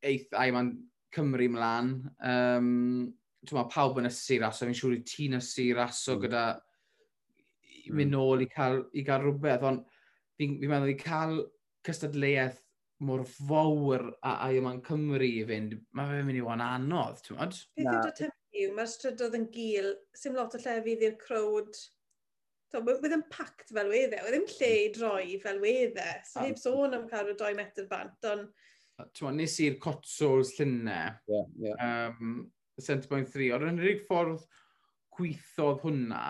[0.00, 0.72] eith Aiman
[1.12, 1.98] Cymru mlaen.
[2.24, 3.12] Um,
[3.50, 6.22] mae pawb yn ysu raso, fi'n siŵr i ti'n ysu raso mm.
[6.24, 7.96] gyda mm.
[7.98, 9.82] mynd nôl i cael, i gael rhywbeth, ond
[10.38, 11.40] fi'n fi meddwl i cael
[11.86, 12.60] cystadleuaeth
[13.02, 17.40] mor fawr a, ai yma'n Cymru i fynd, mae fe'n mynd i wan anodd, ti'n
[17.40, 17.58] modd?
[17.80, 21.82] Beth yw'r tymlu yw, mae'r strydodd yn gil, sy'n lot o llefydd i'r crowd,
[22.72, 26.06] Bydd yn pact fel wedde, oedd ddim lle i droi fel wedde.
[26.24, 28.46] So, heb sôn am cael y 2 metr bant, ond...
[29.18, 31.18] Ti'n Nes i'r Cotswolds llynau.
[31.28, 31.82] Yeah, yeah.
[31.84, 32.46] Um,
[32.78, 34.46] y centre 3, ond yn unig ffordd
[35.12, 36.24] gweithodd hwnna,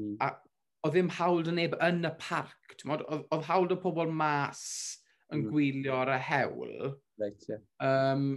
[0.00, 0.16] mm.
[0.24, 0.32] a
[0.86, 4.66] oedd ddim hawl dy neb yn y parc, oedd hawl o pobl mas
[5.32, 5.48] yn mm.
[5.50, 6.76] gwylio ar y hewl.
[7.20, 7.62] Right, yeah.
[7.82, 8.28] um,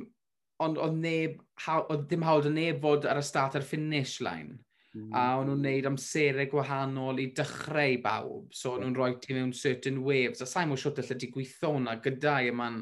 [0.63, 1.37] ond oedd neb,
[1.67, 4.57] oedd dim hawl dy neb fod ar y start a'r finish line.
[4.97, 5.11] Mm.
[5.13, 8.47] A o'n nhw'n neud amserau gwahanol i dechrau bawb.
[8.57, 10.41] So o'n nhw'n rhoi ti mewn certain waves.
[10.41, 12.81] A sa'n mwyn siwt allai ti gweithio hwnna gyda yma'n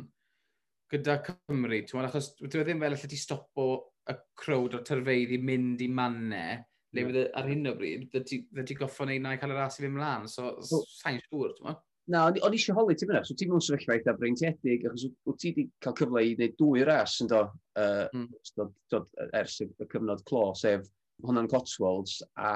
[0.93, 1.81] gyda Cymru.
[1.83, 3.67] Ti'n achos dwi ddim fel allai ti stopo
[4.11, 6.63] y crowd o'r tyrfeidd i mynd i mannau,
[6.95, 7.27] le yeah.
[7.37, 9.91] Ar hyn o bryd, dda ti goffo neud na i cael yr as i fi
[9.91, 10.81] mlaen, so oh.
[11.01, 11.77] sa'n siŵr, ti'n
[12.07, 15.41] Na, ond o'n eisiau holi ti fyna, so ti'n mewn sefyllfa eitha breintiedig, achos wyt
[15.41, 17.41] ti wedi cael cyfle i wneud dwy ras yn do,
[17.81, 18.29] uh, mm.
[18.55, 19.01] do, do,
[19.35, 20.85] ers y cyfnod clo, sef
[21.25, 22.51] hwnna'n Cotswolds, a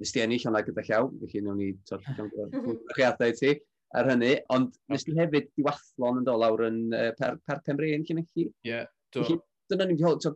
[0.00, 3.54] nes ti ennill hwnna gyda llaw, felly newn ni gyfriadau ti
[4.00, 7.92] ar hynny, ond nes ti hefyd diwathlon yn do lawr yn uh, per, per Pemri
[7.94, 8.48] yn Llanelli.
[8.48, 9.38] Ie, yeah, do.
[9.70, 10.26] Dyna ni'n gweld,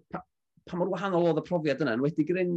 [0.68, 2.56] pa mor wahanol oedd y profiad yna, yn wedi gryn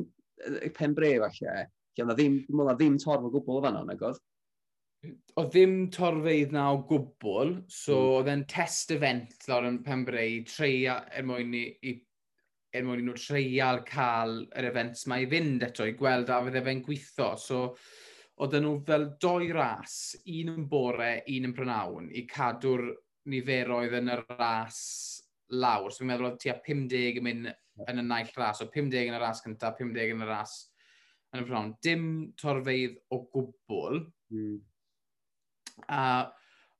[0.63, 4.19] y pen bref falle, lle oedd ddim, ddim, torf o gwbl o fanno, nag oedd?
[5.37, 8.15] O ddim torfeidd na o gwbl, so mm.
[8.17, 11.93] oedd e'n test event lawr yn Pembrey, treia er mwyn i, i
[12.75, 16.39] er mwyn i nhw treial cael yr events mae i fynd eto i gweld a
[16.47, 17.29] fydde fe'n gweithio.
[17.41, 17.61] So,
[18.43, 19.99] oedd nhw fel doi ras,
[20.33, 22.89] un yn bore, un yn prynawn, i cadw'r
[23.31, 24.81] niferoedd yn y ras
[25.53, 25.91] lawr.
[25.91, 27.53] So, fi'n meddwl oedd tua 50 yn mynd
[27.85, 28.63] yn y naill ras.
[28.63, 30.57] O 50 yn y ras cyntaf, 50 yn y ras
[31.35, 31.75] yn y bron.
[31.83, 32.07] Dim
[32.39, 34.01] torfeidd o gwbl.
[34.33, 34.57] Mm.
[35.93, 36.01] A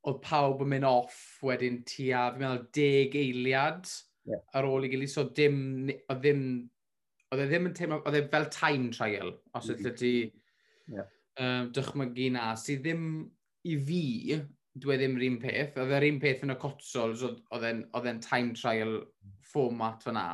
[0.08, 3.92] oedd pawb yn mynd off wedyn tua, fi'n meddwl, 10 eiliad
[4.30, 4.42] yeah.
[4.56, 5.14] ar ôl i gilydd.
[5.14, 5.62] So dim,
[5.98, 6.44] oedd ddim,
[7.32, 9.82] oedd e ddim yn teimlo, oedd e fel time trial, os mm -hmm.
[9.82, 10.14] ydy ti
[10.96, 11.10] yeah.
[11.44, 13.10] um, dychmygu na, sydd ddim
[13.68, 14.04] i fi,
[14.78, 15.80] dwi e ddim yr un peth.
[15.82, 17.68] Oedd e'r un peth yn y cotsols, oedd
[18.12, 19.02] e'n time trial
[19.52, 20.28] format fyna.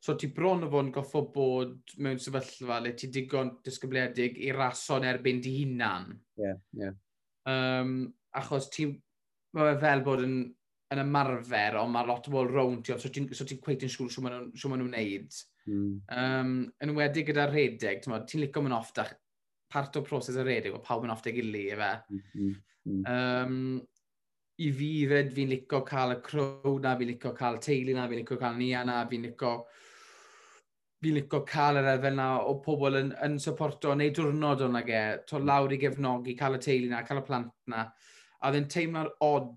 [0.00, 5.04] So ti bron o fo'n goffo bod mewn sefyllfa le ti digon disgybliedig i rason
[5.04, 6.08] erbyn di hunan.
[6.38, 6.86] Ie, yeah, ie.
[6.86, 6.96] Yeah.
[7.50, 7.92] Um,
[8.36, 8.86] achos ti,
[9.56, 10.38] mae fel bod yn,
[10.94, 13.92] yn ymarfer, ond mae lot o bobl rown ti, so ti'n so ti cweith yn
[13.92, 15.40] siŵr sy'n maen nhw'n neud.
[15.68, 15.92] Mm.
[16.16, 19.12] Um, yn wedi gyda rhedeg, ti'n licio mynd off dach,
[19.70, 21.92] part o proses y rhedeg, o pawb yn off deg ili, efe.
[22.08, 22.56] Mm, mm,
[22.88, 23.04] mm.
[23.12, 23.60] Um,
[24.60, 28.24] I fi fed, fi'n licio cael y crowd na, fi'n licio cael teulu na, fi'n
[28.24, 29.54] licio cael nia na, fi'n licio
[31.00, 34.92] fi'n licio cael yr elfen na o pobl yn, yn supporto, neu diwrnod o'n ag
[34.92, 35.48] e, to hmm.
[35.48, 37.86] lawr i gefnogi, cael y teulu na, cael y plant na.
[38.40, 39.50] A ddyn teimlo'r odd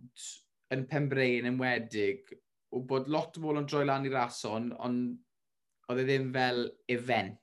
[0.75, 2.33] yn Pembrain yn wedig,
[2.73, 6.65] o bod lot o bobl yn droi lan i rason, ond oedd e ddim fel
[6.91, 7.39] event,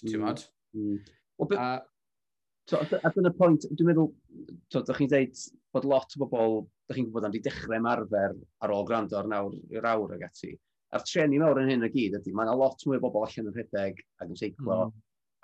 [0.00, 0.44] ti'n mm.
[0.76, 1.56] mm.
[1.58, 1.66] A,
[2.70, 4.12] So, at yn pwynt, dwi'n meddwl,
[4.70, 5.40] so, da chi'n dweud
[5.74, 9.26] bod lot o bobl, ydych chi'n gwybod am di dechrau ymarfer ar ôl gwrando ar
[9.30, 10.52] nawr i'r awr ag ati
[10.92, 13.48] a'r treni mawr yn hyn o gyd ydy, mae yna lot mwy o bobl allan
[13.48, 14.98] yn rhedeg ac yn seiclo mm.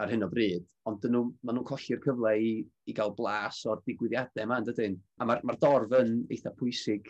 [0.05, 2.51] ar hyn o bryd, ond dyn nhw, maen nhw'n colli'r cyfle i,
[2.89, 4.99] i gael blas o'r digwyddiadau yma, dydyn.
[5.19, 7.09] A mae'r ma, dorf yn eitha pwysig.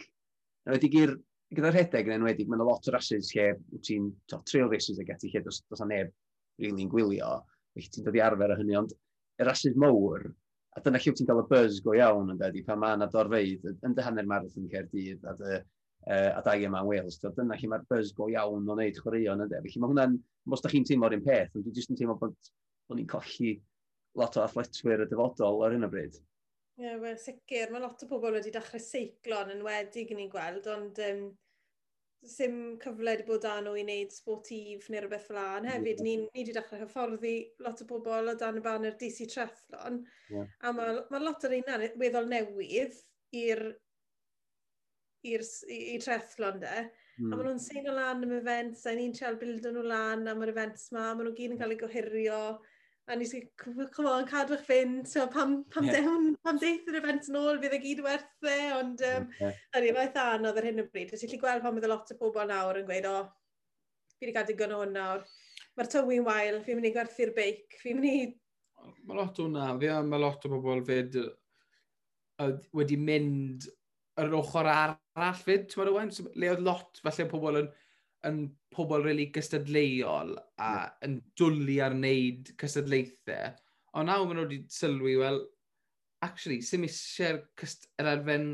[0.66, 1.14] Yn wedi gyr,
[1.54, 5.32] gyda'r rhedeg yn enwedig, mae'n lot o rasydd lle wyt ti'n trail races ag ati
[5.32, 6.12] lle dos, dos neb
[6.62, 7.32] rili'n gwylio,
[7.74, 10.28] felly ti'n dod i arfer o hynny, ond y rasydd mowr,
[10.76, 13.66] a dyna lle ti'n cael y buzz go iawn yn dweud, pan mae yna dorfeidd
[13.72, 15.58] yn dy hanner marathon cerdydd, a dy
[16.08, 17.18] uh, a dau yma yn Wales.
[17.20, 19.60] So, dyna lle mae'r buzz go iawn o wneud chwaraeon ynddo.
[19.64, 20.16] Felly mae hwnna'n,
[20.54, 22.52] os da chi'n teimlo'r un peth, ond dwi'n jyst yn teimlo bod,
[22.88, 23.58] bod ni'n colli
[24.18, 26.16] lot o athletwyr y dyfodol ar hyn o bryd.
[26.78, 27.72] Ie, yeah, well, sicr.
[27.74, 31.24] Mae lot o bobl wedi dechrau seiclon yn enwedig yn ei gweld, ond um,
[32.22, 35.66] ddim cyfle wedi bod dan nhw i wneud sportif neu rhywbeth fel an.
[35.70, 37.34] Hefyd, ni, ni wedi dechrau hyfforddi
[37.66, 40.00] lot o bobl o dan y ban yr DC Trethlon.
[40.30, 40.48] Yeah.
[40.62, 42.98] A mae ma lot o'r un weddol newydd
[43.42, 43.64] i'r
[45.26, 45.44] i'r
[45.74, 46.88] i trethlon de.
[47.18, 47.32] Mm.
[47.32, 47.46] A maen hmm.
[47.48, 50.92] nhw'n sein o lan am events, a ni'n trial bildo nhw lan am yr events
[50.94, 52.42] ma, maen nhw gyd yn cael eu gohirio,
[53.08, 56.04] a ni sy'n come on, cadwch fynd, so pam, pam, yeah.
[56.04, 59.58] dewn, pam deith yr event yn ôl, fydd y gyd werth e, ond um, yeah.
[59.80, 61.10] ni, mae'n anodd ar hyn o bryd.
[61.10, 64.28] Ti'n gallu gweld pan bydd e lot o bobl nawr yn gweud, o, oh, fi
[64.28, 65.26] wedi cael digon o hwn nawr.
[65.78, 68.22] Mae'r tywi'n wael, fi'n mynd i gwerthu'r beic, fi'n mynd i...
[69.08, 71.18] Mae lot o hwnna, fi mae lot o bobl fyd
[72.78, 73.66] wedi mynd
[74.22, 76.10] yr ochr arall fyd, ti'n meddwl, Owen?
[76.40, 77.68] Le oedd lot, falle pobl yn,
[78.28, 78.40] yn
[78.74, 80.88] pobl really gystadleuol a yeah.
[81.06, 83.54] yn dwlu ar wneud cystadlaethau.
[83.98, 85.40] Ond nawr maen nhw wedi sylwi, wel,
[86.26, 87.40] actually, sy'n eisiau'r
[88.02, 88.50] yr elfen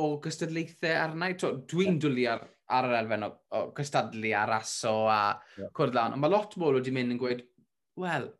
[0.00, 1.30] o gystadlaethau arna.
[1.72, 5.22] Dwi'n dwlu ar, ar yr elfen o, o cystadlu a raso a
[5.58, 5.72] yeah.
[5.76, 6.16] cwrdd lan.
[6.16, 7.44] Ond mae lot mwy wedi mynd yn gweud,
[8.00, 8.30] wel,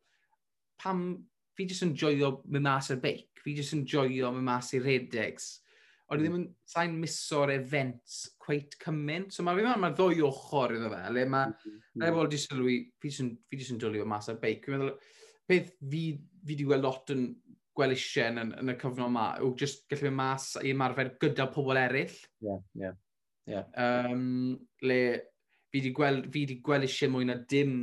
[0.81, 1.11] pam
[1.59, 4.81] fi jyst yn joio mynd mas ar beic, fi jyst yn joio mynd mas i
[4.81, 5.59] redegs
[6.11, 6.25] Ond hmm.
[6.27, 9.31] ddim yn sain miso'r events cweit cymaint.
[9.35, 11.53] So mae ma ddwy ochr iddo fe, le mae...
[11.55, 11.79] Mm.
[12.03, 14.67] Rai bod di sylwi, fi jyst yn dwlio mas ar beic.
[14.67, 14.97] Fi'n meddwl,
[15.51, 16.03] beth fi,
[16.47, 17.29] fi di gweld lot yn
[17.79, 21.47] gweld eisiau yn, yn, y cyfnod yma, yw jyst gallu mynd mas i ymarfer gyda
[21.55, 22.17] pobl eraill.
[22.43, 22.93] Ie,
[23.51, 23.65] ie.
[23.81, 24.57] Um,
[24.87, 25.01] Le
[25.71, 27.77] fi di gweld, fi di gweld eisiau mwy na dim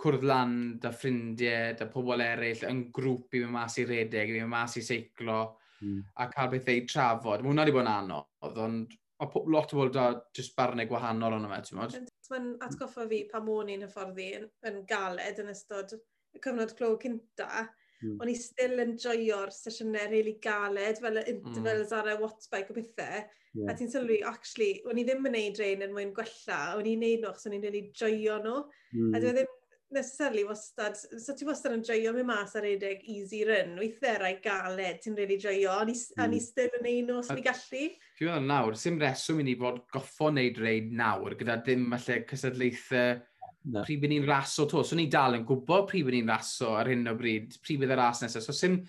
[0.00, 4.42] cwrdd lan da ffrindiau, da pobl eraill yn grŵp i mynd mas i redeg, i
[4.42, 5.44] mynd mas i seiclo
[5.84, 6.02] mm.
[6.20, 7.44] a cael beth ei trafod.
[7.44, 11.36] Mae hwnna wedi bod yn anodd, ond mae lot o bobl da jyst barnau gwahanol
[11.36, 11.96] ond yma, ti'n modd?
[12.32, 16.94] Mae'n atgoffa fi pa môn i'n hyfforddi yn, yn galed yn ystod y cyfnod clo
[17.00, 17.66] cynta,
[18.02, 18.18] mm.
[18.18, 21.40] o'n i still yn joio'r sesiynau really galed, fel y hmm.
[21.40, 21.98] intervals mm.
[22.00, 23.20] ar y wattbike o bethau,
[23.54, 23.68] yeah.
[23.70, 26.90] a ti'n sylwi, actually, o'n i ddim yn neud rhain yn er mwyn gwella, o'n
[26.90, 28.98] i'n neud nhw achos o'n i'n really joio nhw, mm.
[28.98, 29.20] a hmm.
[29.20, 29.52] dwi e ddim
[29.94, 34.34] necessarily wastad, so ti wastad yn joio mi mas ar edeg easy run, weithiau rai
[34.44, 36.24] galed, ti'n really joio, a ni, mm.
[36.24, 37.84] a ni still yn ein os ni gallu.
[38.18, 42.20] Ti'n meddwl nawr, sy'n reswm i ni fod goffo wneud reid nawr, gyda dim falle
[42.30, 43.14] cysadlaethau
[43.70, 43.86] no.
[43.86, 44.84] pryd bydd ni'n raso to.
[44.84, 47.96] So ni dal yn gwybod pryd bydd ni'n raso ar hyn o bryd, pryd bydd
[47.96, 48.44] y ras nesaf.
[48.44, 48.82] So sy'n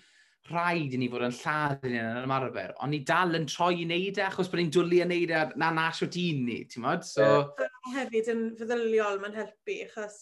[0.50, 3.86] rhaid i ni fod yn lladd yn yn ymarfer, ond ni dal yn troi i
[3.86, 6.84] wneud e, achos bod ni'n dwlu yn wneud e na nas o dyn ni, ti'n
[6.84, 7.06] modd?
[7.06, 7.26] So...
[7.26, 7.72] Yeah.
[7.96, 10.16] hefyd yn feddyliol mae'n helpu, achos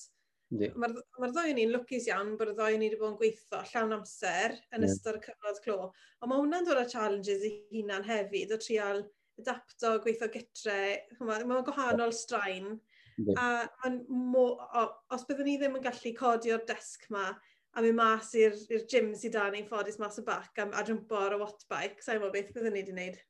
[0.54, 3.96] Mae'r ma ddoi ni'n lwcus iawn bod y ddoi ni wedi bod yn gweithio llawn
[3.98, 4.90] amser yn yeah.
[4.90, 5.78] ystod y cyfnod clo.
[6.20, 9.04] Ond mae hwnna'n dod â challenges i hunan hefyd o trial
[9.40, 10.78] adapto, gweithio gytre,
[11.20, 12.76] mae'n ma gwahanol straen.
[13.18, 13.66] Yeah.
[13.82, 17.28] A mo, o, os byddwn ni ddim yn gallu codio'r desg ma
[17.74, 18.56] a mynd mas i'r
[18.90, 22.22] gym sydd dan ni'n ffodus mas o bac a, a jwmpo ar y wattbike, sa'n
[22.22, 23.20] so, beth byddwn ni wedi wneud.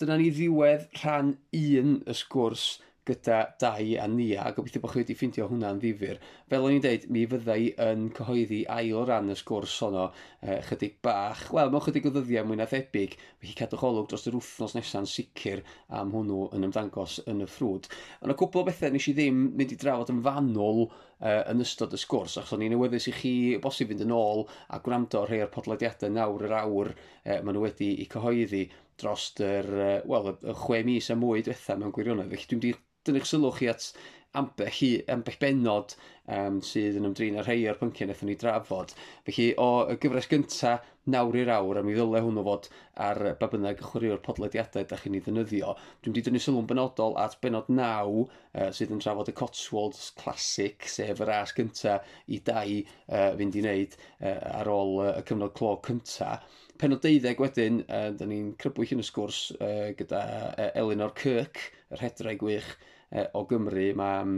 [0.00, 2.64] Dyna ni ddiwedd rhan un y sgwrs
[3.08, 6.20] gyda dau a nia, a gobeithio bod chi wedi ffeindio hwnna'n ddifur.
[6.48, 10.06] Fel o'n i'n dweud, mi fyddai yn cyhoeddi ail ran y sgwrs honno
[10.40, 11.42] e, chydig bach.
[11.52, 14.76] Wel, mewn chydig o ddyddiau mwy na thebyg, fe chi cadwch olwg dros yr wythnos
[14.78, 15.60] nesaf sicr
[16.00, 17.90] am hwnnw yn ymddangos yn y ffrwd.
[18.22, 21.64] Ond y cwbl o bethau nes i ddim mynd i drafod yn fanwl uh, yn
[21.64, 23.34] ystod y sgwrs, achos o'n i'n newyddus i chi
[23.64, 27.66] bosib fynd yn ôl a gwrando rhai o'r podlediadau nawr yr awr uh, maen nhw
[27.66, 28.64] wedi i cyhoeddi
[29.00, 32.30] dros yr, uh, well, y, y chwe mis a mwy diwethaf mewn gwirionedd.
[32.32, 32.64] Felly dwi'n
[33.06, 33.92] dyna'ch sylw chi at
[34.38, 35.94] ambell, i, ambell benod
[36.26, 38.94] um, sydd yn ymdrin ar rhai o'r pynciau wnaethon ni drafod.
[39.26, 40.74] Felly, o y gyfres gynta,
[41.14, 42.68] nawr i'r awr, a mi ddylai hwnnw fod
[43.06, 47.36] ar ba bynnag chwaraewr podlediadau da chi'n ei ddynyddio, Dwi'n wedi dynnu sylw'n benodol at
[47.44, 52.78] benod naw uh, sydd yn trafod y Cotswolds Classic, sef y ras gynta i dau
[52.80, 56.38] uh, fynd i wneud uh, ar ôl uh, y cyfnod clo cynta.
[56.80, 60.24] Penod 12 wedyn, uh, da ni'n crybwyll yn y sgwrs uh, gyda
[60.56, 62.72] uh, Eleanor Kirk, yr hedrau gwych,
[63.14, 64.36] uh, o Gymru, mae um,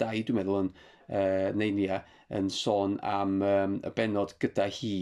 [0.00, 2.00] dau dwi'n meddwl yn uh, neinia
[2.38, 4.92] yn sôn am um, y benod gyda hi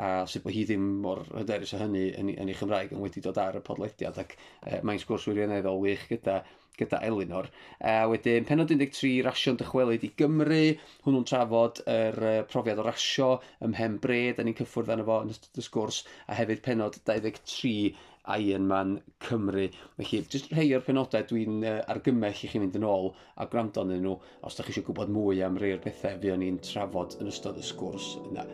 [0.00, 3.20] a sut bod hi ddim mor hyderus o hynny yn, yn ei Chymraeg yn wedi
[3.26, 6.38] dod ar y podlediad ac uh, mae'n sgwrs wirioneddol wych gyda
[6.80, 7.48] gyda Elinor.
[7.92, 10.62] A wedyn, penod 13, rasio'n dychwelyd i Gymru.
[11.06, 14.36] Hwnnw'n trafod yr uh, profiad o rasio ym Mhen bred.
[14.36, 17.94] da ni'n cyffwrdd arno fo yn ystod y sgwrs, a hefyd penod 23,
[18.36, 19.68] Iron Man Cymru.
[19.96, 23.10] Felly, jyst rhai o'r penodau dwi'n uh, argymell i chi mynd yn ôl
[23.40, 24.16] a gwrando yn nhw
[24.46, 27.32] os da chi eisiau gwybod mwy am rhai o'r bethau fi o'n i'n trafod yn
[27.32, 28.46] ystod y sgwrs yna.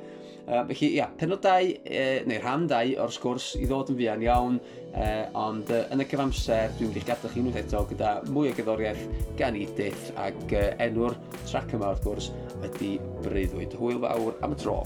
[0.46, 4.20] Uh, felly, ia, penod 2, uh, neu rhan 2 o'r sgwrs i ddod yn fuan
[4.22, 4.58] iawn,
[4.92, 8.52] uh, ond uh, yn y cyfamser, dwi'n mynd i'ch gadael chi unwaith eto gyda mwy
[8.52, 9.02] o gyddoriaeth
[9.40, 11.18] gan i dydd, ac uh, enw'r
[11.48, 12.30] trac yma, wrth gwrs,
[12.70, 12.92] ydy
[13.26, 13.74] Breuddwyd.
[13.80, 14.78] Hwyl fawr am y tro.